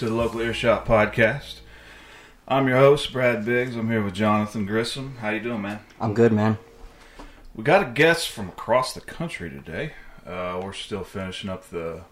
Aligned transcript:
Hello, 0.00 0.24
everybody. 0.24 0.30
Welcome 0.30 0.30
to 0.30 0.32
the 0.32 0.38
Local 0.38 0.40
Earshot 0.40 0.86
Podcast. 0.86 1.60
I'm 2.48 2.66
your 2.66 2.78
host, 2.78 3.12
Brad 3.12 3.44
Biggs. 3.44 3.76
I'm 3.76 3.90
here 3.90 4.02
with 4.02 4.14
Johnathan 4.14 4.66
Grissom. 4.66 5.16
How 5.18 5.28
you 5.28 5.40
doing, 5.40 5.60
man? 5.60 5.80
I'm 6.00 6.14
good, 6.14 6.32
man. 6.32 6.56
We 7.54 7.64
got 7.64 7.82
a 7.86 7.90
guest 7.90 8.30
from 8.30 8.48
across 8.48 8.94
the 8.94 9.02
country 9.02 9.50
today. 9.50 9.92
Uh, 10.26 10.58
we're 10.64 10.72
still 10.72 11.04
finishing 11.04 11.50
up 11.50 11.68
the 11.68 12.04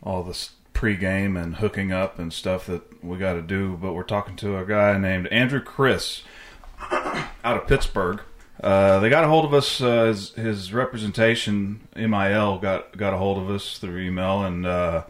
all 0.00 0.22
the 0.22 0.48
pregame 0.74 1.42
and 1.42 1.56
hooking 1.56 1.90
up 1.90 2.20
and 2.20 2.32
stuff 2.32 2.66
that 2.66 3.02
we 3.02 3.18
got 3.18 3.32
to 3.32 3.42
do, 3.42 3.76
but 3.76 3.92
we're 3.92 4.04
talking 4.04 4.36
to 4.36 4.56
a 4.56 4.64
guy 4.64 4.96
named 4.96 5.26
Andrew 5.28 5.60
Chris 5.60 6.22
out 6.92 7.56
of 7.56 7.66
Pittsburgh. 7.66 8.20
Uh, 8.62 9.00
they 9.00 9.08
got 9.08 9.24
a 9.24 9.28
hold 9.28 9.44
of 9.44 9.52
us. 9.52 9.80
Uh, 9.80 10.04
his, 10.04 10.34
his 10.34 10.72
representation, 10.72 11.88
MIL, 11.96 12.58
got 12.58 12.96
got 12.96 13.12
a 13.12 13.16
hold 13.16 13.38
of 13.38 13.50
us 13.50 13.76
through 13.78 13.98
email 13.98 14.44
and 14.44 14.64
uh, 14.64 15.02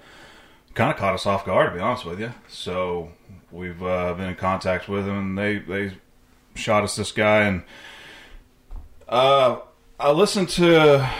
kind 0.77 0.93
of 0.93 0.97
caught 0.97 1.15
us 1.15 1.27
off 1.27 1.45
guard, 1.45 1.71
to 1.71 1.75
be 1.75 1.83
honest 1.83 2.05
with 2.05 2.21
you. 2.21 2.33
So 2.49 3.11
we've 3.51 3.83
uh, 3.83 4.15
been 4.15 4.29
in 4.29 4.37
contact 4.37 4.89
with 4.89 5.07
them, 5.07 5.19
and 5.19 5.39
they 5.39 5.59
they 5.59 5.97
shot 6.55 6.85
us 6.85 6.95
this 6.95 7.11
guy, 7.11 7.43
and 7.43 7.65
uh, 9.09 9.59
I 9.99 10.13
listened 10.13 10.51
to 10.51 11.11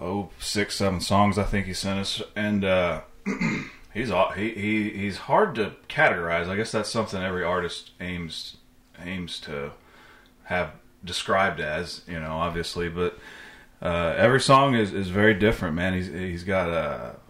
oh 0.00 0.28
six 0.38 0.76
seven 0.76 1.00
songs 1.00 1.38
I 1.38 1.44
think 1.44 1.66
he 1.66 1.72
sent 1.72 2.00
us, 2.00 2.22
and 2.36 2.64
uh, 2.64 3.02
he's 3.94 4.10
he, 4.36 4.50
he 4.50 4.90
he's 4.90 5.16
hard 5.18 5.54
to 5.54 5.72
categorize. 5.88 6.48
I 6.48 6.56
guess 6.56 6.72
that's 6.72 6.90
something 6.90 7.22
every 7.22 7.44
artist 7.44 7.92
aims 8.00 8.56
aims 8.98 9.38
to 9.40 9.72
have 10.44 10.72
described 11.04 11.60
as, 11.60 12.02
you 12.06 12.18
know, 12.18 12.32
obviously, 12.32 12.88
but 12.88 13.18
uh, 13.80 14.14
every 14.16 14.40
song 14.40 14.74
is, 14.74 14.92
is 14.92 15.08
very 15.08 15.32
different, 15.32 15.76
man. 15.76 15.94
He's 15.94 16.08
he's 16.08 16.44
got 16.44 16.68
a, 16.68 17.16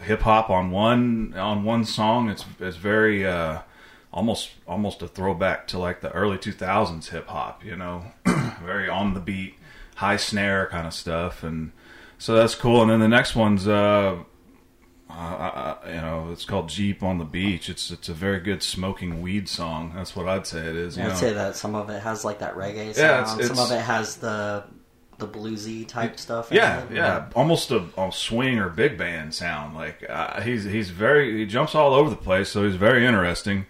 hip 0.00 0.22
hop 0.22 0.50
on 0.50 0.70
one 0.70 1.34
on 1.36 1.64
one 1.64 1.84
song. 1.84 2.28
It's 2.30 2.44
it's 2.60 2.76
very 2.76 3.26
uh, 3.26 3.60
almost 4.12 4.50
almost 4.66 5.02
a 5.02 5.08
throwback 5.08 5.66
to 5.68 5.78
like 5.78 6.00
the 6.00 6.10
early 6.12 6.38
two 6.38 6.52
thousands 6.52 7.08
hip 7.08 7.26
hop, 7.28 7.64
you 7.64 7.76
know, 7.76 8.04
very 8.64 8.88
on 8.88 9.14
the 9.14 9.20
beat, 9.20 9.54
high 9.96 10.16
snare 10.16 10.66
kind 10.66 10.86
of 10.86 10.94
stuff, 10.94 11.42
and 11.42 11.72
so 12.18 12.34
that's 12.34 12.54
cool. 12.54 12.82
And 12.82 12.90
then 12.90 13.00
the 13.00 13.08
next 13.08 13.34
one's. 13.36 13.66
Uh, 13.68 14.18
uh, 15.10 15.76
you 15.86 15.92
know, 15.94 16.30
it's 16.32 16.44
called 16.44 16.68
Jeep 16.68 17.02
on 17.02 17.18
the 17.18 17.24
Beach. 17.24 17.68
It's 17.68 17.90
it's 17.92 18.08
a 18.08 18.14
very 18.14 18.40
good 18.40 18.62
smoking 18.64 19.22
weed 19.22 19.48
song. 19.48 19.92
That's 19.94 20.16
what 20.16 20.28
I'd 20.28 20.46
say 20.46 20.60
it 20.66 20.74
is. 20.74 20.98
I'd 20.98 21.08
know. 21.08 21.14
say 21.14 21.32
that 21.32 21.54
some 21.56 21.74
of 21.76 21.88
it 21.90 22.02
has 22.02 22.24
like 22.24 22.40
that 22.40 22.56
reggae 22.56 22.94
sound. 22.94 22.96
Yeah, 22.96 23.20
it's- 23.20 23.30
some 23.30 23.40
it's- 23.42 23.70
of 23.70 23.76
it 23.76 23.80
has 23.82 24.16
the 24.16 24.64
the 25.18 25.28
bluesy 25.28 25.86
type 25.86 26.18
stuff. 26.18 26.48
Yeah, 26.50 26.84
it. 26.84 26.92
yeah, 26.92 27.26
almost 27.34 27.70
a, 27.70 27.84
a 27.96 28.10
swing 28.12 28.58
or 28.58 28.68
big 28.68 28.98
band 28.98 29.34
sound. 29.34 29.74
Like 29.74 30.04
uh, 30.08 30.40
he's 30.40 30.64
he's 30.64 30.90
very 30.90 31.38
he 31.38 31.46
jumps 31.46 31.74
all 31.74 31.94
over 31.94 32.10
the 32.10 32.16
place, 32.16 32.48
so 32.48 32.64
he's 32.64 32.76
very 32.76 33.06
interesting. 33.06 33.66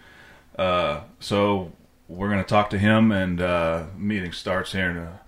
Uh, 0.56 1.00
so 1.20 1.72
we're 2.08 2.30
gonna 2.30 2.44
talk 2.44 2.70
to 2.70 2.78
him, 2.78 3.12
and 3.12 3.40
uh, 3.40 3.84
meeting 3.96 4.32
starts 4.32 4.72
here 4.72 4.90
in 4.90 4.96
a 4.98 5.20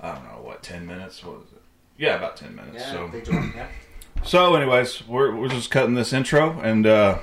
I 0.00 0.14
don't 0.14 0.24
know 0.24 0.42
what 0.42 0.62
ten 0.62 0.86
minutes. 0.86 1.24
What 1.24 1.40
was 1.40 1.48
it? 1.52 1.62
Yeah, 1.96 2.16
about 2.16 2.36
ten 2.36 2.54
minutes. 2.54 2.78
Yeah, 2.78 2.92
so 2.92 3.52
yeah. 3.54 3.68
so, 4.24 4.54
anyways, 4.54 5.06
we're 5.06 5.34
we're 5.34 5.48
just 5.48 5.70
cutting 5.70 5.94
this 5.94 6.12
intro 6.12 6.58
and 6.60 6.86
uh, 6.86 7.18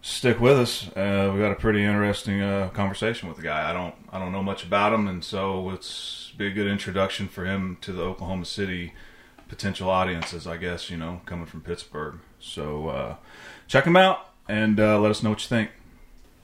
stick 0.00 0.40
with 0.40 0.58
us. 0.58 0.88
Uh, 0.96 1.32
we 1.34 1.40
got 1.40 1.50
a 1.50 1.56
pretty 1.56 1.82
interesting 1.84 2.40
uh, 2.40 2.68
conversation 2.70 3.28
with 3.28 3.36
the 3.36 3.42
guy. 3.42 3.68
I 3.68 3.72
don't 3.72 3.94
I 4.12 4.18
don't 4.18 4.32
know 4.32 4.42
much 4.42 4.64
about 4.64 4.92
him, 4.92 5.08
and 5.08 5.24
so 5.24 5.70
it's 5.70 6.27
be 6.38 6.46
a 6.46 6.50
good 6.50 6.68
introduction 6.68 7.28
for 7.28 7.44
him 7.44 7.76
to 7.80 7.92
the 7.92 8.02
Oklahoma 8.02 8.44
City 8.44 8.94
potential 9.48 9.90
audiences. 9.90 10.46
I 10.46 10.56
guess 10.56 10.88
you 10.88 10.96
know 10.96 11.20
coming 11.26 11.46
from 11.46 11.60
Pittsburgh. 11.60 12.20
So 12.40 12.88
uh, 12.88 13.16
check 13.66 13.84
him 13.84 13.96
out 13.96 14.30
and 14.48 14.78
uh, 14.78 14.98
let 15.00 15.10
us 15.10 15.22
know 15.22 15.30
what 15.30 15.42
you 15.42 15.48
think. 15.48 15.70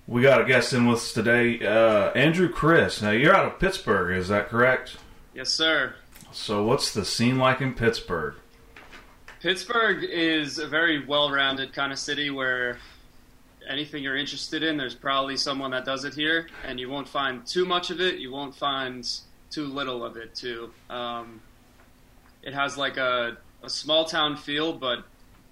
We 0.06 0.20
got 0.20 0.40
a 0.40 0.44
guest 0.44 0.74
in 0.74 0.86
with 0.86 0.98
us 0.98 1.12
today, 1.14 1.64
uh, 1.64 2.10
Andrew 2.10 2.50
Chris. 2.50 3.00
Now 3.00 3.12
you're 3.12 3.34
out 3.34 3.46
of 3.46 3.58
Pittsburgh, 3.58 4.14
is 4.18 4.28
that 4.28 4.50
correct? 4.50 4.98
Yes, 5.32 5.48
sir. 5.48 5.94
So 6.30 6.64
what's 6.64 6.92
the 6.92 7.06
scene 7.06 7.38
like 7.38 7.62
in 7.62 7.72
Pittsburgh? 7.72 8.34
Pittsburgh 9.40 10.04
is 10.04 10.58
a 10.58 10.66
very 10.66 11.06
well-rounded 11.06 11.72
kind 11.72 11.90
of 11.90 11.98
city 11.98 12.28
where 12.30 12.78
anything 13.66 14.02
you're 14.02 14.16
interested 14.16 14.62
in, 14.62 14.76
there's 14.76 14.94
probably 14.94 15.36
someone 15.38 15.70
that 15.70 15.86
does 15.86 16.04
it 16.04 16.12
here, 16.12 16.48
and 16.66 16.78
you 16.78 16.90
won't 16.90 17.08
find 17.08 17.46
too 17.46 17.64
much 17.64 17.90
of 17.90 18.00
it. 18.00 18.18
You 18.18 18.30
won't 18.30 18.54
find 18.54 19.08
too 19.54 19.66
little 19.66 20.04
of 20.04 20.16
it 20.16 20.34
too. 20.34 20.70
Um, 20.90 21.40
it 22.42 22.54
has 22.54 22.76
like 22.76 22.96
a, 22.96 23.36
a 23.62 23.70
small 23.70 24.04
town 24.04 24.36
feel, 24.36 24.72
but 24.72 25.04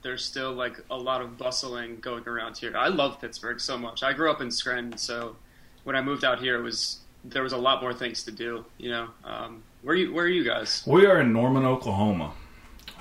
there's 0.02 0.24
still 0.24 0.52
like 0.52 0.76
a 0.90 0.96
lot 0.96 1.22
of 1.22 1.38
bustling 1.38 2.00
going 2.00 2.26
around 2.26 2.58
here. 2.58 2.76
I 2.76 2.88
love 2.88 3.20
Pittsburgh 3.20 3.60
so 3.60 3.78
much. 3.78 4.02
I 4.02 4.12
grew 4.12 4.30
up 4.30 4.40
in 4.40 4.50
Scranton, 4.50 4.98
so 4.98 5.36
when 5.84 5.96
I 5.96 6.02
moved 6.02 6.24
out 6.24 6.40
here, 6.40 6.58
it 6.58 6.62
was 6.62 6.98
there 7.24 7.42
was 7.42 7.52
a 7.52 7.56
lot 7.58 7.80
more 7.80 7.94
things 7.94 8.24
to 8.24 8.32
do. 8.32 8.64
You 8.78 8.90
know, 8.90 9.08
um, 9.24 9.62
where 9.82 9.94
you 9.94 10.12
where 10.12 10.24
are 10.24 10.28
you 10.28 10.44
guys? 10.44 10.82
We 10.86 11.06
are 11.06 11.20
in 11.20 11.32
Norman, 11.32 11.64
Oklahoma. 11.64 12.32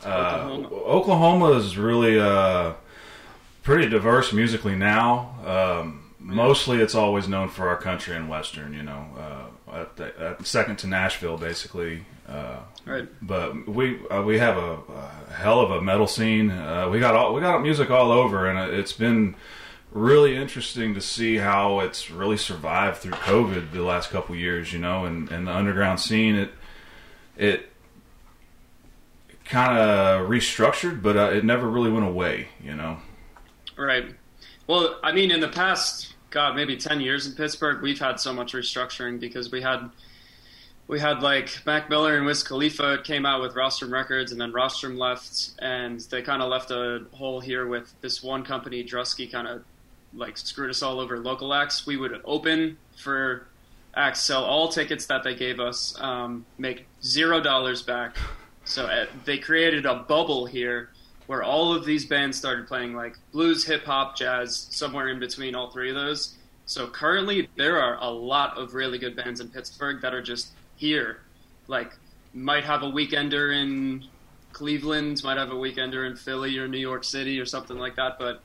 Uh, 0.05 0.07
Oklahoma. 0.09 0.67
Oklahoma 0.67 1.51
is 1.53 1.77
really 1.77 2.19
uh, 2.19 2.73
pretty 3.63 3.89
diverse 3.89 4.31
musically 4.31 4.75
now. 4.75 5.35
Um, 5.45 6.13
mostly, 6.19 6.79
it's 6.79 6.95
always 6.95 7.27
known 7.27 7.49
for 7.49 7.67
our 7.67 7.77
country 7.77 8.15
and 8.15 8.29
western. 8.29 8.73
You 8.73 8.83
know, 8.83 9.05
uh, 9.17 9.45
at 9.71 9.95
the, 9.97 10.19
at 10.19 10.45
second 10.45 10.77
to 10.77 10.87
Nashville, 10.87 11.37
basically. 11.37 12.05
Uh, 12.27 12.59
Right. 12.85 13.07
But 13.21 13.67
we 13.67 13.99
uh, 14.07 14.23
we 14.23 14.39
have 14.39 14.57
a, 14.57 14.79
a 15.29 15.33
hell 15.33 15.59
of 15.59 15.71
a 15.71 15.81
metal 15.81 16.07
scene. 16.07 16.49
Uh, 16.49 16.89
we 16.89 16.99
got 16.99 17.15
all, 17.15 17.33
we 17.33 17.41
got 17.41 17.61
music 17.61 17.91
all 17.91 18.11
over, 18.11 18.49
and 18.49 18.73
it's 18.73 18.93
been 18.93 19.35
really 19.91 20.35
interesting 20.35 20.95
to 20.95 21.01
see 21.01 21.37
how 21.37 21.81
it's 21.81 22.09
really 22.09 22.37
survived 22.37 22.97
through 22.97 23.11
COVID 23.13 23.71
the 23.71 23.83
last 23.83 24.09
couple 24.09 24.35
years. 24.35 24.73
You 24.73 24.79
know, 24.79 25.05
and, 25.05 25.31
and 25.31 25.47
the 25.47 25.51
underground 25.51 25.99
scene 25.99 26.35
it 26.35 26.51
it 27.37 27.69
kind 29.45 29.77
of 29.77 30.27
restructured, 30.27 31.03
but 31.03 31.15
uh, 31.15 31.29
it 31.31 31.45
never 31.45 31.69
really 31.69 31.91
went 31.91 32.07
away. 32.07 32.47
You 32.63 32.75
know. 32.75 32.97
Right. 33.77 34.15
Well, 34.65 34.99
I 35.03 35.11
mean, 35.11 35.29
in 35.29 35.39
the 35.39 35.49
past, 35.49 36.10
God, 36.31 36.55
maybe 36.55 36.77
ten 36.77 37.01
years 37.01 37.27
in 37.27 37.33
Pittsburgh, 37.33 37.81
we've 37.81 37.99
had 37.99 38.19
so 38.19 38.33
much 38.33 38.53
restructuring 38.53 39.19
because 39.19 39.51
we 39.51 39.61
had 39.61 39.89
we 40.87 40.99
had 40.99 41.21
like 41.21 41.65
Mac 41.65 41.89
Miller 41.89 42.17
and 42.17 42.25
Wiz 42.25 42.41
Khalifa 42.41 42.99
came 43.03 43.25
out 43.25 43.41
with 43.41 43.53
Rostrum 43.53 43.91
Records, 43.91 44.31
and 44.31 44.41
then 44.41 44.51
Rostrum 44.51 44.97
left, 44.97 45.51
and 45.59 45.99
they 45.99 46.21
kind 46.21 46.41
of 46.41 46.49
left 46.49 46.71
a 46.71 47.05
hole 47.11 47.41
here 47.41 47.67
with 47.67 47.93
this 48.01 48.23
one 48.23 48.43
company, 48.43 48.83
Drusky, 48.83 49.31
kind 49.31 49.47
of 49.47 49.63
like 50.13 50.37
screwed 50.37 50.69
us 50.69 50.81
all 50.81 50.99
over 50.99 51.19
local 51.19 51.53
acts. 51.53 51.85
We 51.85 51.97
would 51.97 52.21
open 52.25 52.77
for 52.97 53.47
acts, 53.93 54.21
sell 54.21 54.43
all 54.45 54.69
tickets 54.69 55.05
that 55.07 55.23
they 55.23 55.35
gave 55.35 55.59
us, 55.59 55.95
um, 55.99 56.45
make 56.57 56.87
zero 57.03 57.41
dollars 57.41 57.81
back. 57.81 58.15
So 58.63 58.85
uh, 58.85 59.05
they 59.25 59.37
created 59.37 59.85
a 59.85 59.95
bubble 59.95 60.45
here 60.45 60.89
where 61.31 61.43
all 61.43 61.73
of 61.73 61.85
these 61.85 62.05
bands 62.05 62.37
started 62.37 62.67
playing 62.67 62.93
like 62.93 63.15
blues, 63.31 63.63
hip 63.63 63.85
hop, 63.85 64.17
jazz, 64.17 64.67
somewhere 64.69 65.07
in 65.07 65.17
between 65.17 65.55
all 65.55 65.71
three 65.71 65.87
of 65.87 65.95
those. 65.95 66.35
So 66.65 66.87
currently, 66.87 67.47
there 67.55 67.81
are 67.81 67.97
a 68.01 68.09
lot 68.09 68.57
of 68.57 68.73
really 68.73 68.97
good 68.97 69.15
bands 69.15 69.39
in 69.39 69.47
Pittsburgh 69.47 70.01
that 70.01 70.13
are 70.13 70.21
just 70.21 70.49
here. 70.75 71.21
Like, 71.69 71.93
might 72.33 72.65
have 72.65 72.83
a 72.83 72.87
weekender 72.87 73.55
in 73.55 74.03
Cleveland, 74.51 75.23
might 75.23 75.37
have 75.37 75.51
a 75.51 75.55
weekender 75.55 76.05
in 76.05 76.17
Philly 76.17 76.57
or 76.57 76.67
New 76.67 76.77
York 76.77 77.05
City 77.05 77.39
or 77.39 77.45
something 77.45 77.77
like 77.77 77.95
that. 77.95 78.19
But 78.19 78.43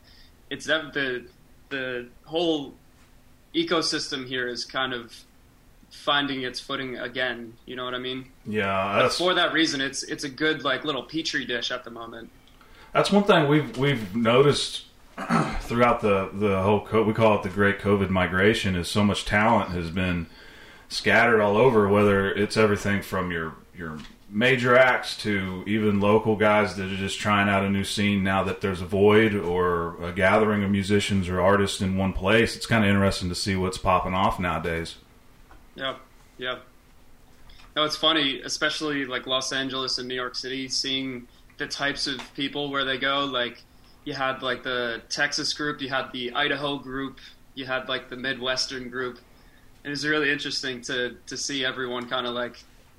it's 0.49 0.67
that 0.67 0.93
the 0.93 1.27
the 1.71 2.07
whole 2.23 2.73
ecosystem 3.53 4.29
here 4.29 4.47
is 4.47 4.65
kind 4.65 4.93
of 4.93 5.13
finding 5.91 6.43
its 6.43 6.61
footing 6.61 6.99
again. 6.99 7.55
You 7.67 7.75
know 7.75 7.85
what 7.85 7.95
I 7.95 7.99
mean? 7.99 8.27
Yeah, 8.47 9.01
But 9.03 9.13
for 9.13 9.35
that 9.35 9.53
reason, 9.53 9.81
it's 9.81 10.05
it's 10.05 10.23
a 10.23 10.31
good 10.31 10.63
like 10.63 10.85
little 10.85 11.03
petri 11.03 11.45
dish 11.45 11.73
at 11.73 11.83
the 11.83 11.91
moment. 11.91 12.31
That's 12.97 13.13
one 13.13 13.25
thing 13.25 13.47
we've 13.47 13.77
we've 13.77 14.17
noticed 14.17 14.85
throughout 15.61 16.01
the 16.01 16.31
the 16.33 16.63
whole 16.63 16.81
co- 16.81 17.03
we 17.03 17.13
call 17.13 17.37
it 17.37 17.43
the 17.43 17.51
great 17.51 17.79
COVID 17.79 18.09
migration 18.09 18.75
is 18.75 18.89
so 18.89 19.05
much 19.05 19.27
talent 19.27 19.73
has 19.73 19.91
been 19.91 20.29
scattered 20.89 21.43
all 21.43 21.59
over. 21.59 21.87
Whether 21.89 22.33
it's 22.33 22.57
everything 22.57 23.03
from 23.03 23.31
your 23.31 23.53
your 23.77 23.99
major 24.31 24.79
acts 24.79 25.15
to 25.19 25.63
even 25.67 26.01
local 26.01 26.37
guys 26.37 26.77
that 26.77 26.91
are 26.91 26.97
just 26.97 27.21
trying 27.21 27.51
out 27.51 27.65
a 27.65 27.69
new 27.69 27.85
scene 27.85 28.25
now 28.25 28.43
that 28.45 28.63
there's 28.63 28.81
a 28.81 28.87
void 28.87 29.35
or 29.35 30.03
a 30.03 30.11
gathering 30.11 30.65
of 30.65 30.71
musicians 30.71 31.29
or 31.29 31.39
artists 31.39 31.83
in 31.83 31.99
one 31.99 32.15
place. 32.15 32.57
It's 32.57 32.67
kind 32.67 32.83
of 32.83 32.89
interesting 32.89 33.29
to 33.29 33.35
see 33.35 33.57
what's 33.57 33.77
popping 33.77 34.15
off 34.15 34.41
nowadays. 34.41 34.97
Yep, 35.75 36.01
yep. 36.39 36.63
No, 37.77 37.85
it's 37.85 37.97
funny, 37.97 38.41
especially 38.41 39.05
like 39.05 39.27
Los 39.27 39.53
Angeles 39.53 39.99
and 39.99 40.09
New 40.09 40.15
York 40.15 40.35
City, 40.35 40.67
seeing 40.67 41.29
the 41.59 41.67
types 41.67 42.07
of 42.07 42.21
people 42.35 42.71
where 42.71 42.85
they 42.85 42.99
go. 42.99 43.25
Like, 43.25 43.63
you 44.05 44.15
had 44.15 44.43
like 44.43 44.63
the 44.63 45.03
Texas 45.09 45.53
group, 45.53 45.81
you 45.81 45.89
had 45.89 46.13
the 46.13 46.33
Idaho 46.33 46.79
group, 46.79 47.19
you 47.55 47.65
had 47.67 47.89
like 47.89 48.09
the 48.09 48.17
Midwestern 48.17 48.89
group, 48.91 49.19
and 49.85 49.93
it's 49.93 50.05
really 50.05 50.31
interesting 50.31 50.81
to 50.83 51.17
to 51.27 51.37
see 51.37 51.65
everyone 51.65 52.09
kind 52.09 52.27
of 52.27 52.35
like 52.35 52.57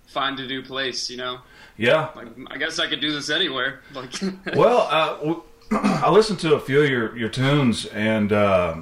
find 0.08 0.40
a 0.40 0.46
new 0.48 0.62
place. 0.64 1.10
You 1.10 1.18
know, 1.18 1.40
Yeah. 1.78 2.10
like 2.16 2.28
I 2.50 2.58
guess 2.58 2.80
I 2.80 2.88
could 2.88 3.02
do 3.02 3.12
this 3.12 3.30
anywhere. 3.30 3.82
Like, 3.94 4.12
Well, 4.56 4.88
uh, 4.90 5.36
I 5.72 6.10
listened 6.10 6.40
to 6.40 6.56
a 6.56 6.60
few 6.60 6.82
of 6.82 6.90
your, 6.90 7.18
your 7.18 7.30
tunes, 7.30 7.86
and 7.88 8.32
uh, 8.32 8.76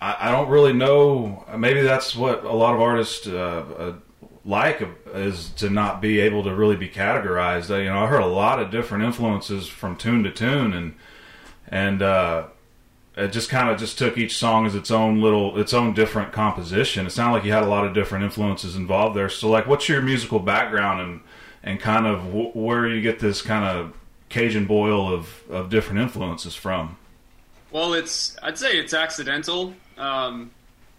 I, 0.00 0.28
I 0.28 0.30
don't 0.30 0.48
really 0.48 0.72
know. 0.72 1.44
Maybe 1.56 1.82
that's 1.82 2.16
what 2.16 2.44
a 2.44 2.52
lot 2.52 2.74
of 2.74 2.80
artists 2.80 3.26
uh, 3.26 3.32
uh, 3.36 3.92
like 4.44 4.86
is 5.14 5.50
to 5.50 5.70
not 5.70 6.00
be 6.00 6.20
able 6.20 6.44
to 6.44 6.54
really 6.54 6.76
be 6.76 6.88
categorized. 6.88 7.70
You 7.70 7.90
know, 7.90 8.04
I 8.04 8.06
heard 8.06 8.22
a 8.22 8.26
lot 8.26 8.60
of 8.60 8.70
different 8.70 9.04
influences 9.04 9.66
from 9.68 9.96
tune 9.96 10.22
to 10.24 10.30
tune, 10.30 10.72
and 10.72 10.94
and 11.68 12.02
uh, 12.02 12.46
it 13.16 13.28
just 13.28 13.48
kind 13.48 13.70
of 13.70 13.78
just 13.78 13.98
took 13.98 14.18
each 14.18 14.36
song 14.36 14.66
as 14.66 14.74
its 14.74 14.90
own 14.90 15.20
little, 15.20 15.58
its 15.58 15.72
own 15.72 15.94
different 15.94 16.32
composition. 16.32 17.06
It 17.06 17.10
sounded 17.10 17.36
like 17.36 17.44
you 17.44 17.52
had 17.52 17.62
a 17.62 17.68
lot 17.68 17.86
of 17.86 17.94
different 17.94 18.24
influences 18.24 18.76
involved 18.76 19.16
there. 19.16 19.28
So, 19.28 19.48
like, 19.48 19.66
what's 19.66 19.88
your 19.88 20.02
musical 20.02 20.38
background 20.38 21.00
and 21.00 21.20
and 21.64 21.80
kind 21.80 22.06
of 22.06 22.34
where 22.54 22.86
you 22.86 23.00
get 23.00 23.18
this 23.18 23.40
kind 23.40 23.64
of 23.64 23.94
Cajun 24.28 24.66
boil 24.66 25.12
of, 25.12 25.42
of 25.48 25.70
different 25.70 26.00
influences 26.00 26.56
from. 26.56 26.96
Well, 27.70 27.94
it's 27.94 28.36
I'd 28.42 28.58
say 28.58 28.78
it's 28.78 28.92
accidental. 28.92 29.74
Um, 29.96 30.50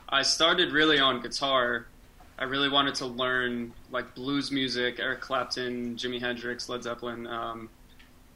I 0.08 0.22
started 0.22 0.72
really 0.72 1.00
on 1.00 1.22
guitar. 1.22 1.86
I 2.38 2.44
really 2.44 2.70
wanted 2.70 2.96
to 2.96 3.06
learn 3.06 3.74
like 3.92 4.14
blues 4.16 4.52
music, 4.52 5.00
Eric 5.00 5.22
Clapton, 5.22 5.96
Jimi 5.96 6.20
Hendrix, 6.20 6.68
Led 6.68 6.84
Zeppelin, 6.84 7.26
um, 7.28 7.70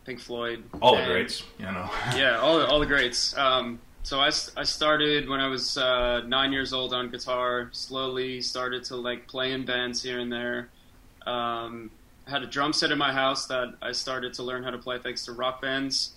Pink 0.05 0.19
Floyd, 0.19 0.63
All 0.81 0.95
the 0.95 1.01
and- 1.01 1.11
greats, 1.11 1.43
you 1.57 1.65
know. 1.65 1.89
Yeah, 2.15 2.39
all 2.39 2.59
the, 2.59 2.65
all 2.67 2.79
the 2.79 2.85
greats. 2.85 3.37
Um, 3.37 3.79
so 4.03 4.19
I 4.21 4.29
started 4.29 5.27
when 5.27 5.41
I 5.41 5.47
was 5.47 5.77
uh, 5.77 6.21
nine 6.25 6.53
years 6.53 6.71
old 6.73 6.93
on 6.93 7.09
guitar. 7.11 7.69
Slowly 7.73 8.41
started 8.41 8.83
to 8.85 8.95
like 8.95 9.27
play 9.27 9.51
in 9.51 9.65
bands 9.65 10.01
here 10.01 10.19
and 10.19 10.31
there. 10.31 10.69
Um, 11.27 11.91
had 12.25 12.41
a 12.41 12.47
drum 12.47 12.71
set 12.73 12.91
in 12.91 12.97
my 12.97 13.11
house 13.11 13.47
that 13.47 13.73
I 13.81 13.91
started 13.91 14.33
to 14.35 14.43
learn 14.43 14.63
how 14.63 14.69
to 14.71 14.77
play 14.77 14.97
thanks 14.99 15.25
to 15.25 15.33
rock 15.33 15.61
bands, 15.61 16.13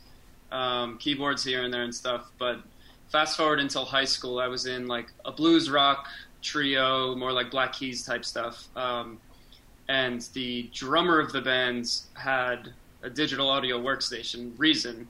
um, 0.52 0.96
keyboards 0.98 1.42
here 1.42 1.64
and 1.64 1.74
there 1.74 1.82
and 1.82 1.94
stuff. 1.94 2.30
But 2.38 2.60
fast 3.08 3.36
forward 3.36 3.58
until 3.60 3.84
high 3.84 4.04
school, 4.04 4.38
I 4.38 4.46
was 4.46 4.66
in 4.66 4.86
like 4.86 5.08
a 5.24 5.32
blues 5.32 5.68
rock 5.68 6.06
trio, 6.42 7.14
more 7.14 7.32
like 7.32 7.50
Black 7.50 7.72
Keys 7.72 8.04
type 8.04 8.24
stuff. 8.24 8.68
Um, 8.76 9.18
and 9.88 10.22
the 10.32 10.70
drummer 10.72 11.18
of 11.20 11.32
the 11.32 11.40
band 11.40 12.00
had 12.14 12.72
a 13.02 13.10
digital 13.10 13.48
audio 13.48 13.80
workstation, 13.80 14.52
Reason. 14.58 15.08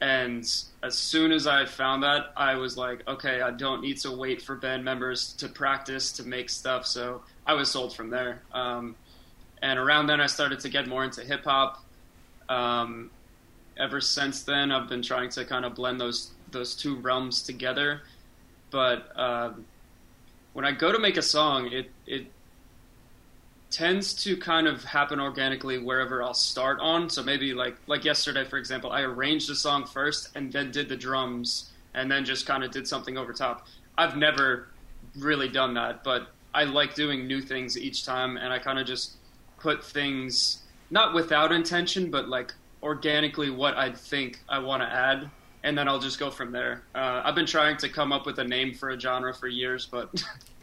And 0.00 0.42
as 0.82 0.98
soon 0.98 1.30
as 1.30 1.46
I 1.46 1.64
found 1.64 2.02
that, 2.02 2.32
I 2.36 2.56
was 2.56 2.76
like, 2.76 3.06
okay, 3.06 3.40
I 3.40 3.52
don't 3.52 3.80
need 3.80 3.98
to 3.98 4.10
wait 4.10 4.42
for 4.42 4.56
band 4.56 4.84
members 4.84 5.32
to 5.34 5.48
practice 5.48 6.10
to 6.12 6.24
make 6.24 6.50
stuff. 6.50 6.86
So 6.86 7.22
I 7.46 7.54
was 7.54 7.70
sold 7.70 7.94
from 7.94 8.10
there. 8.10 8.42
Um, 8.52 8.96
and 9.62 9.78
around 9.78 10.08
then, 10.08 10.20
I 10.20 10.26
started 10.26 10.58
to 10.60 10.68
get 10.68 10.88
more 10.88 11.04
into 11.04 11.22
hip 11.22 11.44
hop. 11.44 11.84
Um, 12.48 13.10
ever 13.76 14.00
since 14.00 14.42
then, 14.42 14.72
I've 14.72 14.88
been 14.88 15.02
trying 15.02 15.30
to 15.30 15.44
kind 15.44 15.64
of 15.64 15.76
blend 15.76 16.00
those 16.00 16.32
those 16.50 16.74
two 16.74 16.96
realms 16.96 17.42
together. 17.42 18.02
But 18.72 19.08
um, 19.16 19.64
when 20.52 20.64
I 20.64 20.72
go 20.72 20.92
to 20.92 20.98
make 20.98 21.16
a 21.16 21.22
song, 21.22 21.72
it 21.72 21.90
it 22.06 22.26
tends 23.70 24.12
to 24.12 24.36
kind 24.36 24.66
of 24.66 24.84
happen 24.84 25.18
organically 25.18 25.78
wherever 25.78 26.22
I'll 26.22 26.34
start 26.34 26.78
on. 26.80 27.08
So 27.08 27.22
maybe 27.22 27.54
like 27.54 27.76
like 27.86 28.04
yesterday, 28.04 28.44
for 28.44 28.58
example, 28.58 28.92
I 28.92 29.02
arranged 29.02 29.48
the 29.48 29.56
song 29.56 29.86
first 29.86 30.28
and 30.34 30.52
then 30.52 30.70
did 30.70 30.88
the 30.88 30.96
drums 30.96 31.70
and 31.94 32.10
then 32.10 32.24
just 32.24 32.46
kind 32.46 32.64
of 32.64 32.70
did 32.70 32.86
something 32.86 33.16
over 33.18 33.32
top. 33.32 33.66
I've 33.96 34.16
never 34.16 34.68
really 35.16 35.48
done 35.48 35.74
that, 35.74 36.04
but 36.04 36.28
I 36.54 36.64
like 36.64 36.94
doing 36.94 37.26
new 37.26 37.40
things 37.40 37.78
each 37.78 38.04
time, 38.04 38.36
and 38.36 38.52
I 38.52 38.58
kind 38.58 38.78
of 38.78 38.86
just 38.86 39.12
put 39.58 39.84
things 39.84 40.62
not 40.90 41.14
without 41.14 41.52
intention, 41.52 42.10
but 42.10 42.28
like 42.28 42.52
organically 42.82 43.50
what 43.50 43.76
I 43.76 43.92
think 43.92 44.40
I 44.48 44.58
want 44.58 44.82
to 44.82 44.88
add, 44.88 45.30
and 45.64 45.76
then 45.76 45.88
I'll 45.88 45.98
just 46.00 46.18
go 46.18 46.30
from 46.30 46.52
there. 46.52 46.82
Uh, 46.94 47.22
I've 47.24 47.34
been 47.34 47.46
trying 47.46 47.76
to 47.78 47.88
come 47.88 48.12
up 48.12 48.26
with 48.26 48.38
a 48.38 48.44
name 48.44 48.74
for 48.74 48.90
a 48.90 48.98
genre 49.00 49.32
for 49.34 49.48
years, 49.48 49.86
but 49.86 50.10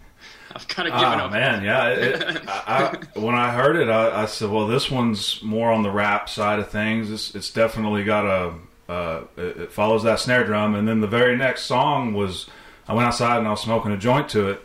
I've 0.56 0.68
kind 0.68 0.88
of 0.88 0.94
given 0.96 1.20
Ah, 1.20 1.26
up. 1.26 1.32
man, 1.32 1.64
yeah. 1.64 1.88
It, 1.90 2.44
I, 2.48 2.98
I, 3.16 3.20
when 3.20 3.36
I 3.36 3.52
heard 3.52 3.76
it, 3.76 3.88
I, 3.90 4.24
I 4.24 4.26
said, 4.26 4.50
"Well, 4.50 4.68
this 4.68 4.90
one's 4.92 5.42
more 5.44 5.72
on 5.72 5.84
the 5.84 5.92
rap 5.92 6.28
side 6.30 6.60
of 6.60 6.70
things. 6.70 7.12
It's, 7.12 7.36
it's 7.36 7.52
definitely 7.52 8.04
got 8.04 8.26
a. 8.26 8.54
Uh, 8.92 9.24
it, 9.38 9.58
it 9.58 9.72
follows 9.72 10.04
that 10.04 10.20
snare 10.20 10.44
drum." 10.44 10.76
And 10.76 10.88
then 10.88 11.00
the 11.02 11.08
very 11.08 11.38
next 11.38 11.64
song 11.66 12.14
was, 12.14 12.50
I 12.88 12.94
went 12.94 13.08
outside 13.08 13.38
and 13.38 13.48
I 13.48 13.52
was 13.52 13.62
smoking 13.62 13.92
a 13.92 13.98
joint 13.98 14.30
to 14.30 14.50
it. 14.50 14.62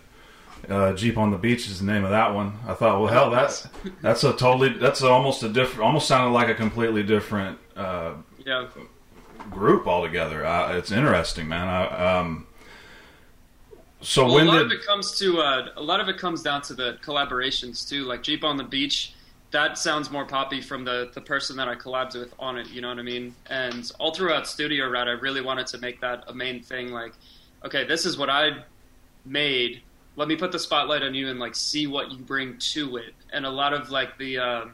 Uh, 0.68 0.94
Jeep 0.94 1.18
on 1.18 1.30
the 1.30 1.36
Beach 1.36 1.68
is 1.68 1.80
the 1.80 1.84
name 1.84 2.04
of 2.04 2.10
that 2.10 2.34
one. 2.34 2.54
I 2.66 2.72
thought, 2.72 2.98
well, 2.98 3.12
hell, 3.12 3.28
that's 3.30 3.68
that's 4.00 4.24
a 4.24 4.32
totally 4.32 4.70
that's 4.70 5.02
almost 5.02 5.42
a 5.42 5.50
different, 5.50 5.82
almost 5.82 6.08
sounded 6.08 6.30
like 6.32 6.48
a 6.48 6.54
completely 6.54 7.02
different 7.02 7.58
uh, 7.76 8.14
Yeah. 8.46 8.66
Group 9.50 9.86
altogether. 9.86 10.44
Uh, 10.44 10.76
it's 10.76 10.90
interesting, 10.90 11.48
man. 11.48 11.68
I, 11.68 12.18
um, 12.18 12.46
so 14.04 14.26
Well, 14.26 14.34
when 14.34 14.46
a 14.46 14.50
lot 14.50 14.58
did 14.58 14.66
of 14.66 14.72
it 14.72 14.86
comes 14.86 15.18
to 15.18 15.40
uh, 15.40 15.68
a 15.76 15.82
lot 15.82 16.00
of 16.00 16.08
it 16.08 16.18
comes 16.18 16.42
down 16.42 16.60
to 16.62 16.74
the 16.74 16.98
collaborations 17.02 17.88
too. 17.88 18.04
Like 18.04 18.22
Jeep 18.22 18.44
on 18.44 18.56
the 18.56 18.64
Beach, 18.64 19.14
that 19.50 19.78
sounds 19.78 20.10
more 20.10 20.26
poppy 20.26 20.60
from 20.60 20.84
the 20.84 21.10
the 21.14 21.20
person 21.20 21.56
that 21.56 21.68
I 21.68 21.74
collabed 21.74 22.18
with 22.18 22.34
on 22.38 22.58
it. 22.58 22.68
You 22.68 22.82
know 22.82 22.88
what 22.88 22.98
I 22.98 23.02
mean? 23.02 23.34
And 23.48 23.90
all 23.98 24.12
throughout 24.12 24.46
Studio 24.46 24.90
Rat, 24.90 25.08
I 25.08 25.12
really 25.12 25.40
wanted 25.40 25.66
to 25.68 25.78
make 25.78 26.00
that 26.02 26.24
a 26.26 26.34
main 26.34 26.62
thing. 26.62 26.92
Like, 26.92 27.14
okay, 27.64 27.84
this 27.86 28.04
is 28.04 28.18
what 28.18 28.28
I 28.28 28.64
made. 29.24 29.80
Let 30.16 30.28
me 30.28 30.36
put 30.36 30.52
the 30.52 30.58
spotlight 30.58 31.02
on 31.02 31.14
you 31.14 31.30
and 31.30 31.40
like 31.40 31.54
see 31.54 31.86
what 31.86 32.10
you 32.10 32.18
bring 32.18 32.58
to 32.58 32.98
it. 32.98 33.14
And 33.32 33.46
a 33.46 33.50
lot 33.50 33.72
of 33.72 33.90
like 33.90 34.18
the 34.18 34.38
uh, 34.38 34.64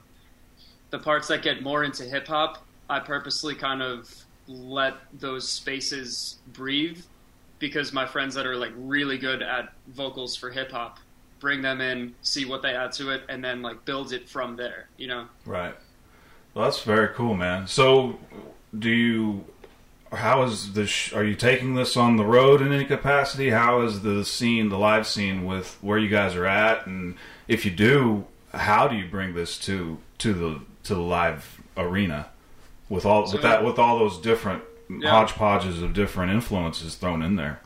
the 0.90 0.98
parts 0.98 1.28
that 1.28 1.42
get 1.42 1.62
more 1.62 1.84
into 1.84 2.02
hip 2.02 2.26
hop, 2.26 2.64
I 2.88 2.98
purposely 2.98 3.54
kind 3.54 3.80
of 3.80 4.12
let 4.50 4.94
those 5.12 5.48
spaces 5.48 6.38
breathe 6.52 7.00
because 7.60 7.92
my 7.92 8.06
friends 8.06 8.34
that 8.34 8.46
are 8.46 8.56
like 8.56 8.72
really 8.76 9.18
good 9.18 9.42
at 9.42 9.72
vocals 9.88 10.34
for 10.36 10.50
hip 10.50 10.72
hop 10.72 10.98
bring 11.40 11.62
them 11.62 11.80
in, 11.80 12.14
see 12.22 12.44
what 12.44 12.62
they 12.62 12.74
add 12.74 12.92
to 12.92 13.10
it, 13.10 13.22
and 13.28 13.42
then 13.42 13.62
like 13.62 13.84
build 13.84 14.12
it 14.12 14.28
from 14.28 14.56
there. 14.56 14.88
You 14.96 15.08
know, 15.08 15.26
Right. 15.44 15.74
Well, 16.54 16.64
that's 16.64 16.82
very 16.82 17.08
cool, 17.14 17.34
man. 17.34 17.66
So, 17.66 18.18
do 18.76 18.90
you? 18.90 19.44
How 20.12 20.42
is 20.42 20.72
the? 20.72 20.86
Sh- 20.86 21.12
are 21.12 21.24
you 21.24 21.36
taking 21.36 21.74
this 21.74 21.96
on 21.96 22.16
the 22.16 22.24
road 22.24 22.60
in 22.60 22.72
any 22.72 22.84
capacity? 22.84 23.50
How 23.50 23.82
is 23.82 24.02
the 24.02 24.24
scene, 24.24 24.68
the 24.68 24.78
live 24.78 25.06
scene, 25.06 25.46
with 25.46 25.78
where 25.80 25.98
you 25.98 26.08
guys 26.08 26.34
are 26.34 26.46
at, 26.46 26.86
and 26.86 27.14
if 27.46 27.64
you 27.64 27.70
do, 27.70 28.26
how 28.52 28.88
do 28.88 28.96
you 28.96 29.08
bring 29.08 29.34
this 29.34 29.58
to 29.60 29.98
to 30.18 30.34
the 30.34 30.60
to 30.84 30.94
the 30.94 31.00
live 31.00 31.60
arena 31.76 32.30
with 32.90 33.06
all 33.06 33.26
So- 33.26 33.34
with 33.34 33.42
that 33.42 33.64
with 33.64 33.78
all 33.78 33.98
those 33.98 34.18
different 34.18 34.62
Yeah. 34.90 35.08
hodgepodges 35.10 35.80
of 35.80 35.94
different 35.94 36.32
influences 36.32 36.96
thrown 36.96 37.22
in 37.22 37.36
there? 37.36 37.60